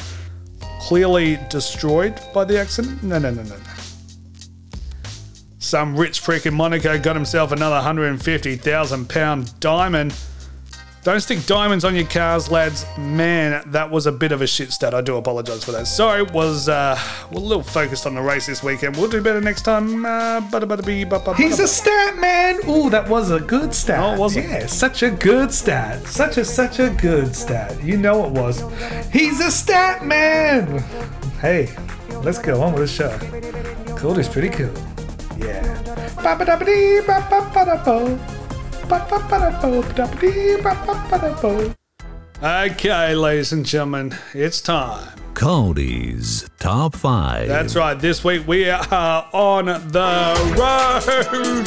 Clearly 0.81 1.39
destroyed 1.51 2.19
by 2.33 2.45
the 2.45 2.59
accident? 2.59 3.03
No, 3.03 3.19
no, 3.19 3.33
no, 3.33 3.43
no, 3.43 3.57
no. 3.57 3.76
Some 5.67 5.97
rich 5.97 6.23
prick 6.23 6.47
in 6.47 6.55
Monaco 6.55 6.97
got 6.97 7.17
himself 7.17 7.51
another 7.51 7.75
150,000 7.75 9.09
pound 9.09 9.59
diamond. 9.59 10.15
Don't 11.03 11.19
stick 11.19 11.45
diamonds 11.45 11.85
on 11.85 11.97
your 11.97 12.07
cars, 12.07 12.49
lads. 12.53 12.87
Man, 12.97 13.61
that 13.73 13.91
was 13.91 14.07
a 14.07 14.13
bit 14.13 14.31
of 14.31 14.43
a 14.43 14.47
shit 14.47 14.71
stat. 14.73 14.95
I 14.95 15.01
do 15.01 15.17
apologise 15.17 15.65
for 15.65 15.73
that. 15.73 15.89
Sorry, 15.89 16.23
was 16.23 16.69
uh, 16.69 16.97
we're 17.33 17.41
a 17.41 17.45
little 17.45 17.65
focused 17.65 18.07
on 18.07 18.15
the 18.15 18.23
race 18.23 18.47
this 18.47 18.63
weekend. 18.63 18.97
We'll 18.97 19.11
do 19.11 19.21
better 19.21 19.41
next 19.41 19.63
time. 19.63 20.07
Uh, 20.07 20.41
bada 20.41 20.67
bada 20.69 20.87
bee, 20.87 21.03
ba- 21.03 21.19
ba- 21.19 21.35
He's 21.35 21.59
a 21.59 21.67
stat 21.67 22.17
man. 22.17 22.61
Ooh, 22.69 22.89
that 22.91 23.09
was 23.09 23.33
a 23.33 23.41
good 23.41 23.75
stat. 23.75 23.99
Oh, 23.99 24.21
was 24.21 24.37
it? 24.37 24.45
Yeah, 24.45 24.67
such 24.67 25.03
a 25.03 25.11
good 25.11 25.53
stat. 25.53 26.07
Such 26.07 26.37
a 26.37 26.45
such 26.45 26.79
a 26.79 26.91
good 26.91 27.35
stat. 27.35 27.83
You 27.83 27.97
know 27.97 28.25
it 28.25 28.31
was. 28.31 28.63
He's 29.13 29.41
a 29.41 29.51
stat 29.51 30.07
man. 30.07 30.79
Hey, 31.41 31.75
let's 32.23 32.39
go 32.39 32.63
on 32.63 32.73
with 32.73 32.83
the 32.83 32.87
show. 32.87 33.97
Cool 33.97 34.17
is 34.21 34.29
pretty 34.29 34.51
cool. 34.51 34.73
Yeah. 35.39 35.63
Okay, 42.43 43.15
ladies 43.15 43.53
and 43.53 43.65
gentlemen, 43.65 44.15
it's 44.35 44.61
time. 44.61 45.13
Cody's 45.35 46.49
Top 46.59 46.97
5. 46.97 47.49
That's 47.49 47.77
right. 47.77 47.95
This 47.99 48.25
week 48.25 48.47
we 48.47 48.71
are 48.71 49.29
on 49.33 49.67
the 49.67 50.35
road. 50.59 51.65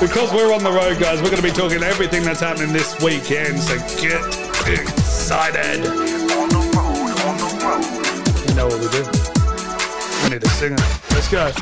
Because 0.00 0.32
we're 0.32 0.52
on 0.52 0.64
the 0.64 0.72
road, 0.72 0.98
guys, 1.00 1.22
we're 1.22 1.30
going 1.30 1.42
to 1.42 1.48
be 1.48 1.52
talking 1.52 1.82
everything 1.84 2.24
that's 2.24 2.40
happening 2.40 2.72
this 2.72 3.00
weekend. 3.00 3.60
So 3.60 3.78
get 4.00 4.20
excited. 4.68 5.84
You 8.48 8.54
know 8.54 8.66
what 8.66 8.80
we 8.80 8.88
do. 8.90 9.04
We 10.24 10.30
need 10.30 10.42
to 10.42 10.48
sing 10.50 10.72
it. 10.72 10.80
Let's 11.10 11.28
go. 11.28 11.52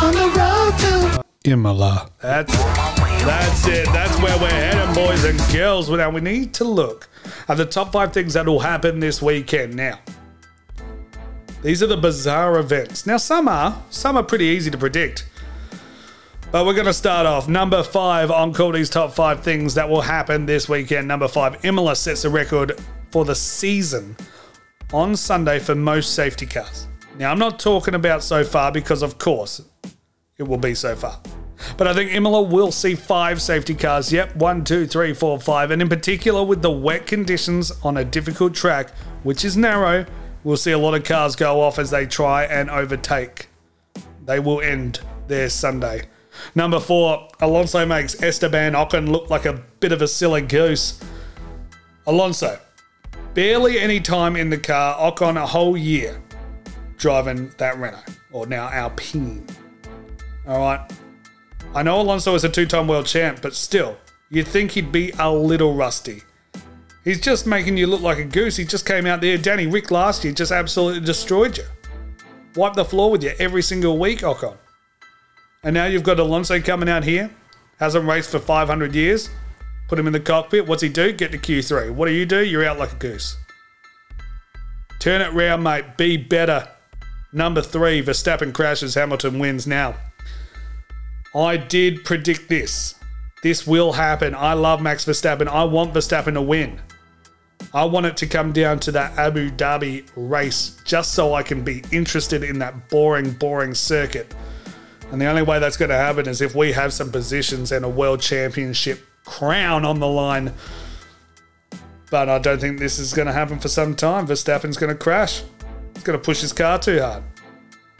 On 0.00 0.14
the 0.14 0.28
road 0.38 0.78
to 0.78 1.50
Imola. 1.50 2.08
That's 2.22 2.54
it. 2.54 2.58
That's 2.58 3.66
it. 3.66 3.86
That's 3.86 4.16
where 4.22 4.38
we're 4.38 4.48
heading, 4.48 4.94
boys 4.94 5.24
and 5.24 5.38
girls. 5.52 5.90
Now 5.90 6.08
we 6.08 6.20
need 6.20 6.54
to 6.54 6.64
look 6.64 7.08
at 7.48 7.56
the 7.56 7.66
top 7.66 7.92
five 7.92 8.12
things 8.12 8.34
that 8.34 8.46
will 8.46 8.60
happen 8.60 9.00
this 9.00 9.20
weekend. 9.20 9.74
Now, 9.74 9.98
these 11.62 11.82
are 11.82 11.88
the 11.88 11.96
bizarre 11.96 12.58
events. 12.58 13.06
Now, 13.06 13.16
some 13.16 13.48
are 13.48 13.82
some 13.90 14.16
are 14.16 14.22
pretty 14.22 14.44
easy 14.44 14.70
to 14.70 14.78
predict. 14.78 15.26
But 16.52 16.64
we're 16.64 16.74
going 16.74 16.86
to 16.86 16.94
start 16.94 17.26
off. 17.26 17.48
Number 17.48 17.82
five 17.82 18.30
on 18.30 18.54
Cody's 18.54 18.88
top 18.88 19.12
five 19.12 19.42
things 19.42 19.74
that 19.74 19.88
will 19.88 20.00
happen 20.00 20.46
this 20.46 20.68
weekend. 20.68 21.08
Number 21.08 21.28
five, 21.28 21.62
Imola 21.64 21.96
sets 21.96 22.24
a 22.24 22.30
record 22.30 22.80
for 23.10 23.24
the 23.24 23.34
season 23.34 24.16
on 24.92 25.16
Sunday 25.16 25.58
for 25.58 25.74
most 25.74 26.14
safety 26.14 26.46
cars. 26.46 26.86
Now, 27.18 27.32
I'm 27.32 27.38
not 27.38 27.58
talking 27.58 27.94
about 27.94 28.22
so 28.22 28.44
far 28.44 28.70
because, 28.70 29.02
of 29.02 29.18
course, 29.18 29.60
it 30.38 30.46
will 30.46 30.58
be 30.58 30.74
so 30.74 30.94
far. 30.94 31.20
But 31.76 31.88
I 31.88 31.94
think 31.94 32.12
Imola 32.12 32.42
will 32.42 32.70
see 32.70 32.94
five 32.94 33.42
safety 33.42 33.74
cars. 33.74 34.12
Yep, 34.12 34.36
one, 34.36 34.64
two, 34.64 34.86
three, 34.86 35.12
four, 35.12 35.40
five. 35.40 35.70
And 35.72 35.82
in 35.82 35.88
particular, 35.88 36.44
with 36.44 36.62
the 36.62 36.70
wet 36.70 37.06
conditions 37.06 37.72
on 37.82 37.96
a 37.96 38.04
difficult 38.04 38.54
track, 38.54 38.90
which 39.24 39.44
is 39.44 39.56
narrow, 39.56 40.06
We'll 40.44 40.56
see 40.56 40.70
a 40.70 40.78
lot 40.78 40.94
of 40.94 41.04
cars 41.04 41.36
go 41.36 41.60
off 41.60 41.78
as 41.78 41.90
they 41.90 42.06
try 42.06 42.44
and 42.44 42.70
overtake. 42.70 43.48
They 44.24 44.38
will 44.38 44.60
end 44.60 45.00
their 45.26 45.48
Sunday. 45.48 46.08
Number 46.54 46.78
four, 46.78 47.28
Alonso 47.40 47.84
makes 47.84 48.22
Esteban 48.22 48.72
Ocon 48.72 49.08
look 49.08 49.28
like 49.28 49.44
a 49.44 49.54
bit 49.80 49.90
of 49.90 50.00
a 50.00 50.08
silly 50.08 50.40
goose. 50.40 51.00
Alonso, 52.06 52.58
barely 53.34 53.78
any 53.78 54.00
time 54.00 54.36
in 54.36 54.48
the 54.48 54.58
car, 54.58 54.96
Ocon 55.12 55.36
a 55.36 55.46
whole 55.46 55.76
year 55.76 56.22
driving 56.96 57.52
that 57.58 57.76
Renault, 57.78 58.04
or 58.32 58.46
now 58.46 58.68
Alpine. 58.68 59.44
All 60.48 60.60
right. 60.60 60.80
I 61.74 61.82
know 61.82 62.00
Alonso 62.00 62.34
is 62.34 62.42
a 62.42 62.48
two 62.48 62.64
time 62.64 62.88
world 62.88 63.04
champ, 63.04 63.40
but 63.42 63.54
still, 63.54 63.98
you'd 64.30 64.48
think 64.48 64.70
he'd 64.70 64.90
be 64.90 65.12
a 65.18 65.30
little 65.30 65.74
rusty. 65.74 66.22
He's 67.04 67.20
just 67.20 67.46
making 67.46 67.76
you 67.76 67.86
look 67.86 68.00
like 68.00 68.18
a 68.18 68.24
goose. 68.24 68.56
He 68.56 68.64
just 68.64 68.86
came 68.86 69.04
out 69.04 69.20
there. 69.20 69.36
Danny 69.36 69.66
Rick 69.66 69.90
last 69.90 70.24
year 70.24 70.32
just 70.32 70.50
absolutely 70.50 71.00
destroyed 71.00 71.58
you. 71.58 71.64
Wiped 72.56 72.76
the 72.76 72.84
floor 72.84 73.10
with 73.10 73.22
you 73.22 73.32
every 73.38 73.62
single 73.62 73.98
week, 73.98 74.20
Ocon. 74.20 74.56
And 75.62 75.74
now 75.74 75.84
you've 75.84 76.02
got 76.02 76.18
Alonso 76.18 76.60
coming 76.60 76.88
out 76.88 77.04
here. 77.04 77.30
Hasn't 77.78 78.08
raced 78.08 78.30
for 78.30 78.38
500 78.38 78.94
years. 78.94 79.28
Put 79.86 79.98
him 79.98 80.06
in 80.06 80.12
the 80.12 80.20
cockpit. 80.20 80.66
What's 80.66 80.82
he 80.82 80.88
do? 80.88 81.12
Get 81.12 81.30
to 81.32 81.38
Q3. 81.38 81.92
What 81.92 82.06
do 82.06 82.12
you 82.12 82.24
do? 82.26 82.44
You're 82.44 82.64
out 82.64 82.78
like 82.78 82.92
a 82.92 82.96
goose. 82.96 83.36
Turn 84.98 85.20
it 85.20 85.32
round, 85.32 85.62
mate. 85.62 85.96
Be 85.96 86.16
better. 86.16 86.68
Number 87.32 87.60
three, 87.60 88.02
Verstappen 88.02 88.52
crashes. 88.54 88.94
Hamilton 88.94 89.38
wins 89.38 89.66
now. 89.66 89.94
I 91.34 91.56
did 91.56 92.04
predict 92.04 92.48
this. 92.48 92.94
This 93.42 93.66
will 93.66 93.92
happen. 93.92 94.34
I 94.34 94.54
love 94.54 94.82
Max 94.82 95.04
Verstappen. 95.04 95.46
I 95.46 95.64
want 95.64 95.94
Verstappen 95.94 96.34
to 96.34 96.42
win. 96.42 96.80
I 97.74 97.84
want 97.84 98.06
it 98.06 98.16
to 98.18 98.26
come 98.26 98.52
down 98.52 98.80
to 98.80 98.92
that 98.92 99.18
Abu 99.18 99.50
Dhabi 99.50 100.08
race 100.16 100.80
just 100.84 101.12
so 101.12 101.34
I 101.34 101.42
can 101.42 101.62
be 101.62 101.84
interested 101.92 102.42
in 102.42 102.58
that 102.60 102.88
boring, 102.88 103.32
boring 103.32 103.74
circuit. 103.74 104.34
And 105.10 105.20
the 105.20 105.26
only 105.26 105.42
way 105.42 105.58
that's 105.58 105.76
going 105.76 105.90
to 105.90 105.96
happen 105.96 106.28
is 106.28 106.40
if 106.40 106.54
we 106.54 106.72
have 106.72 106.92
some 106.92 107.10
positions 107.10 107.72
and 107.72 107.84
a 107.84 107.88
world 107.88 108.20
championship 108.20 109.00
crown 109.24 109.84
on 109.84 110.00
the 110.00 110.06
line. 110.06 110.52
But 112.10 112.28
I 112.28 112.38
don't 112.38 112.60
think 112.60 112.78
this 112.78 112.98
is 112.98 113.12
going 113.12 113.26
to 113.26 113.32
happen 113.32 113.58
for 113.58 113.68
some 113.68 113.94
time. 113.94 114.26
Verstappen's 114.26 114.78
going 114.78 114.92
to 114.92 114.98
crash. 114.98 115.42
He's 115.94 116.04
going 116.04 116.18
to 116.18 116.24
push 116.24 116.40
his 116.40 116.52
car 116.52 116.78
too 116.78 117.00
hard. 117.00 117.22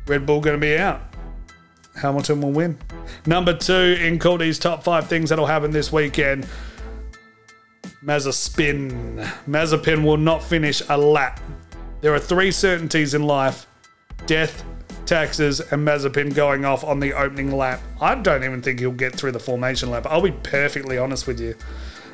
Red 0.07 0.25
Bull 0.25 0.41
going 0.41 0.57
to 0.57 0.61
be 0.61 0.79
out. 0.79 1.08
Hamilton 1.99 2.41
will 2.41 2.53
win. 2.53 2.79
Number 3.27 3.55
two 3.57 3.97
in 4.01 4.19
Courtney's 4.19 4.59
top 4.59 4.83
five 4.85 5.09
things 5.09 5.31
that'll 5.31 5.47
happen 5.47 5.71
this 5.71 5.93
weekend. 5.93 6.47
Mazepin. 8.05 9.25
Mazepin 9.47 10.05
will 10.05 10.17
not 10.17 10.43
finish 10.43 10.83
a 10.89 10.97
lap. 10.97 11.41
There 12.01 12.15
are 12.15 12.21
three 12.21 12.51
certainties 12.53 13.15
in 13.15 13.23
life: 13.25 13.67
death, 14.27 14.65
taxes, 15.05 15.61
and 15.61 15.87
Mazepin 15.87 16.35
going 16.35 16.65
off 16.65 16.85
on 16.85 17.01
the 17.01 17.13
opening 17.13 17.51
lap. 17.51 17.81
I 18.01 18.15
don't 18.15 18.45
even 18.45 18.63
think 18.63 18.79
he'll 18.79 18.93
get 18.93 19.15
through 19.15 19.33
the 19.33 19.41
formation 19.41 19.91
lap. 19.91 20.07
I'll 20.09 20.23
be 20.23 20.31
perfectly 20.31 20.97
honest 20.97 21.27
with 21.27 21.41
you. 21.41 21.57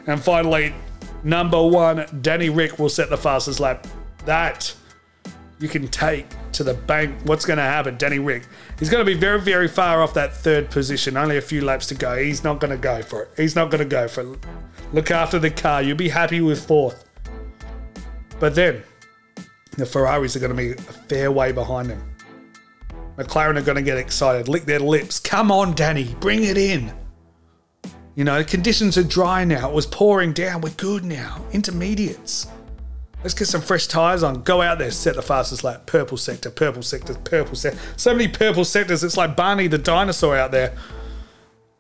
And 0.06 0.22
finally, 0.22 0.74
number 1.22 1.62
one, 1.62 2.06
Danny 2.22 2.48
Rick 2.48 2.78
will 2.78 2.88
set 2.88 3.10
the 3.10 3.18
fastest 3.18 3.60
lap. 3.60 3.86
That 4.24 4.74
you 5.58 5.68
can 5.68 5.88
take 5.88 6.26
to 6.52 6.64
the 6.64 6.74
bank. 6.74 7.14
What's 7.24 7.44
going 7.44 7.56
to 7.56 7.62
happen? 7.62 7.96
Danny 7.96 8.18
Rick. 8.18 8.46
He's 8.78 8.90
going 8.90 9.04
to 9.04 9.10
be 9.10 9.18
very, 9.18 9.40
very 9.40 9.68
far 9.68 10.02
off 10.02 10.14
that 10.14 10.34
third 10.34 10.70
position. 10.70 11.16
Only 11.16 11.36
a 11.36 11.42
few 11.42 11.64
laps 11.64 11.86
to 11.88 11.94
go. 11.94 12.16
He's 12.16 12.44
not 12.44 12.60
going 12.60 12.70
to 12.70 12.76
go 12.76 13.02
for 13.02 13.22
it. 13.22 13.30
He's 13.36 13.54
not 13.54 13.70
going 13.70 13.80
to 13.80 13.88
go 13.88 14.08
for 14.08 14.34
it. 14.34 14.38
Look 14.92 15.10
after 15.10 15.38
the 15.38 15.50
car. 15.50 15.82
You'll 15.82 15.96
be 15.96 16.08
happy 16.08 16.40
with 16.40 16.64
fourth. 16.64 17.04
But 18.40 18.54
then, 18.54 18.82
the 19.76 19.86
Ferraris 19.86 20.36
are 20.36 20.40
going 20.40 20.50
to 20.50 20.56
be 20.56 20.72
a 20.72 20.76
fair 20.76 21.32
way 21.32 21.52
behind 21.52 21.88
him. 21.90 22.02
McLaren 23.16 23.56
are 23.56 23.62
going 23.62 23.76
to 23.76 23.82
get 23.82 23.96
excited, 23.96 24.48
lick 24.48 24.64
their 24.64 24.80
lips. 24.80 25.20
Come 25.20 25.52
on, 25.52 25.74
Danny, 25.74 26.16
bring 26.18 26.42
it 26.42 26.58
in. 26.58 26.92
You 28.16 28.24
know, 28.24 28.42
conditions 28.44 28.96
are 28.98 29.04
dry 29.04 29.44
now. 29.44 29.68
It 29.68 29.74
was 29.74 29.86
pouring 29.86 30.32
down. 30.32 30.60
We're 30.60 30.70
good 30.70 31.04
now. 31.04 31.44
Intermediates. 31.52 32.48
Let's 33.24 33.32
get 33.32 33.48
some 33.48 33.62
fresh 33.62 33.86
tyres 33.86 34.22
on. 34.22 34.42
Go 34.42 34.60
out 34.60 34.78
there, 34.78 34.90
set 34.90 35.16
the 35.16 35.22
fastest 35.22 35.64
lap. 35.64 35.86
Purple 35.86 36.18
sector, 36.18 36.50
purple 36.50 36.82
sector, 36.82 37.14
purple 37.14 37.56
sector. 37.56 37.80
So 37.96 38.12
many 38.12 38.28
purple 38.28 38.66
sectors. 38.66 39.02
It's 39.02 39.16
like 39.16 39.34
Barney 39.34 39.66
the 39.66 39.78
dinosaur 39.78 40.36
out 40.36 40.50
there. 40.50 40.76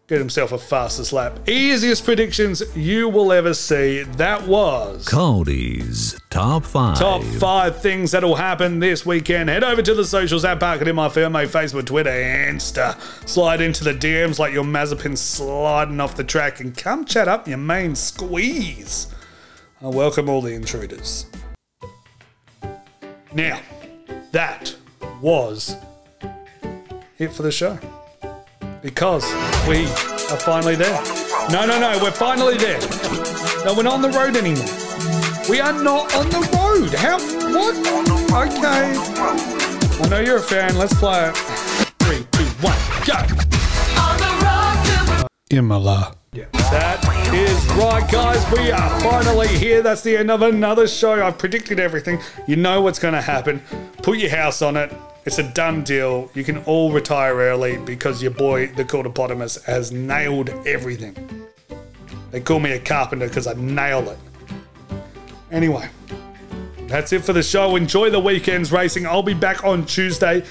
Get 0.06 0.18
himself 0.18 0.52
a 0.52 0.58
fastest 0.58 1.12
lap. 1.12 1.46
Easiest 1.46 2.02
predictions 2.02 2.62
you 2.74 3.10
will 3.10 3.30
ever 3.30 3.52
see. 3.52 4.04
That 4.04 4.46
was 4.46 5.06
Cody's 5.06 6.18
Top 6.30 6.64
5. 6.64 6.98
top 6.98 7.22
five 7.22 7.80
things 7.80 8.12
that'll 8.12 8.36
happen 8.36 8.80
this 8.80 9.04
weekend. 9.04 9.50
Head 9.50 9.64
over 9.64 9.82
to 9.82 9.94
the 9.94 10.04
socials 10.04 10.46
at 10.46 10.60
Park 10.60 10.80
It 10.80 10.88
in 10.88 10.96
my 10.96 11.08
firmo, 11.08 11.46
Facebook, 11.46 11.84
Twitter, 11.84 12.10
Insta. 12.10 12.98
Slide 13.28 13.60
into 13.60 13.84
the 13.84 13.92
DMs 13.92 14.38
like 14.38 14.54
your 14.54 14.64
Mazepin 14.64 15.16
sliding 15.16 16.00
off 16.00 16.16
the 16.16 16.24
track 16.24 16.60
and 16.60 16.74
come 16.74 17.04
chat 17.04 17.28
up 17.28 17.46
your 17.46 17.58
main 17.58 17.94
squeeze. 17.94 19.13
I 19.84 19.88
welcome 19.88 20.30
all 20.30 20.40
the 20.40 20.54
intruders. 20.54 21.26
Now, 23.34 23.60
that 24.32 24.74
was 25.20 25.76
it 27.18 27.30
for 27.30 27.42
the 27.42 27.52
show. 27.52 27.78
Because 28.80 29.30
we 29.68 29.84
are 29.84 30.40
finally 30.40 30.74
there. 30.74 31.02
No, 31.50 31.66
no, 31.66 31.78
no, 31.78 31.98
we're 32.02 32.12
finally 32.12 32.56
there. 32.56 32.80
No, 33.66 33.74
we're 33.76 33.82
not 33.82 33.92
on 33.92 34.00
the 34.00 34.08
road 34.08 34.36
anymore. 34.36 34.64
We 35.50 35.60
are 35.60 35.74
not 35.74 36.14
on 36.14 36.30
the 36.30 36.40
road. 36.56 36.94
How? 36.94 37.18
What? 37.52 37.76
Okay. 38.48 38.94
I 40.02 40.08
know 40.08 40.20
you're 40.20 40.38
a 40.38 40.40
fan. 40.40 40.78
Let's 40.78 40.94
play 40.94 41.28
it. 41.28 41.36
Three, 41.98 42.26
two, 42.32 42.44
one, 42.62 42.78
go. 43.04 43.18
Imola. 45.50 46.00
Yeah. 46.00 46.14
That 46.14 46.23
is 47.34 47.66
right, 47.72 48.08
guys. 48.10 48.44
We 48.52 48.70
are 48.70 49.00
finally 49.00 49.48
here. 49.48 49.82
That's 49.82 50.02
the 50.02 50.16
end 50.16 50.30
of 50.30 50.42
another 50.42 50.86
show. 50.86 51.24
I've 51.24 51.36
predicted 51.36 51.80
everything. 51.80 52.20
You 52.46 52.56
know 52.56 52.80
what's 52.80 52.98
going 52.98 53.14
to 53.14 53.20
happen. 53.20 53.60
Put 54.02 54.18
your 54.18 54.30
house 54.30 54.62
on 54.62 54.76
it. 54.76 54.92
It's 55.24 55.38
a 55.38 55.42
done 55.42 55.82
deal. 55.82 56.30
You 56.34 56.44
can 56.44 56.58
all 56.64 56.92
retire 56.92 57.34
early 57.36 57.78
because 57.78 58.22
your 58.22 58.30
boy, 58.30 58.68
the 58.68 58.84
Cordopotamus, 58.84 59.62
has 59.64 59.90
nailed 59.90 60.50
everything. 60.66 61.46
They 62.30 62.40
call 62.40 62.60
me 62.60 62.72
a 62.72 62.78
carpenter 62.78 63.26
because 63.26 63.46
I 63.46 63.54
nail 63.54 64.08
it. 64.10 64.18
Anyway, 65.50 65.88
that's 66.86 67.12
it 67.12 67.24
for 67.24 67.32
the 67.32 67.42
show. 67.42 67.76
Enjoy 67.76 68.10
the 68.10 68.20
weekend's 68.20 68.70
racing. 68.70 69.06
I'll 69.06 69.22
be 69.22 69.34
back 69.34 69.64
on 69.64 69.86
Tuesday, 69.86 70.44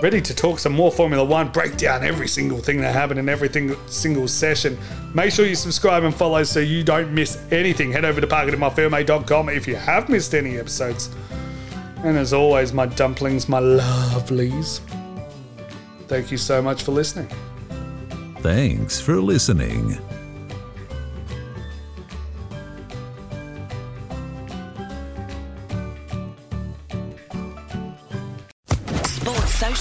ready 0.00 0.20
to 0.20 0.34
talk 0.34 0.58
some 0.58 0.72
more 0.72 0.92
Formula 0.92 1.24
One, 1.24 1.48
break 1.48 1.76
down 1.76 2.04
every 2.04 2.28
single 2.28 2.58
thing 2.58 2.80
that 2.80 2.92
happened 2.92 3.18
in 3.18 3.28
every 3.28 3.50
single 3.86 4.28
session. 4.28 4.78
Make 5.14 5.32
sure 5.32 5.46
you 5.46 5.54
subscribe 5.54 6.04
and 6.04 6.14
follow 6.14 6.42
so 6.44 6.60
you 6.60 6.84
don't 6.84 7.12
miss 7.12 7.38
anything. 7.50 7.92
Head 7.92 8.04
over 8.04 8.20
to 8.20 8.26
parkitinmyferme.com 8.26 9.48
if 9.48 9.66
you 9.66 9.76
have 9.76 10.08
missed 10.08 10.34
any 10.34 10.58
episodes. 10.58 11.10
And 12.04 12.16
as 12.18 12.32
always, 12.32 12.72
my 12.72 12.86
dumplings, 12.86 13.48
my 13.48 13.60
lovelies, 13.60 14.80
thank 16.08 16.30
you 16.30 16.38
so 16.38 16.60
much 16.60 16.82
for 16.82 16.92
listening. 16.92 17.28
Thanks 18.40 19.00
for 19.00 19.20
listening. 19.20 19.98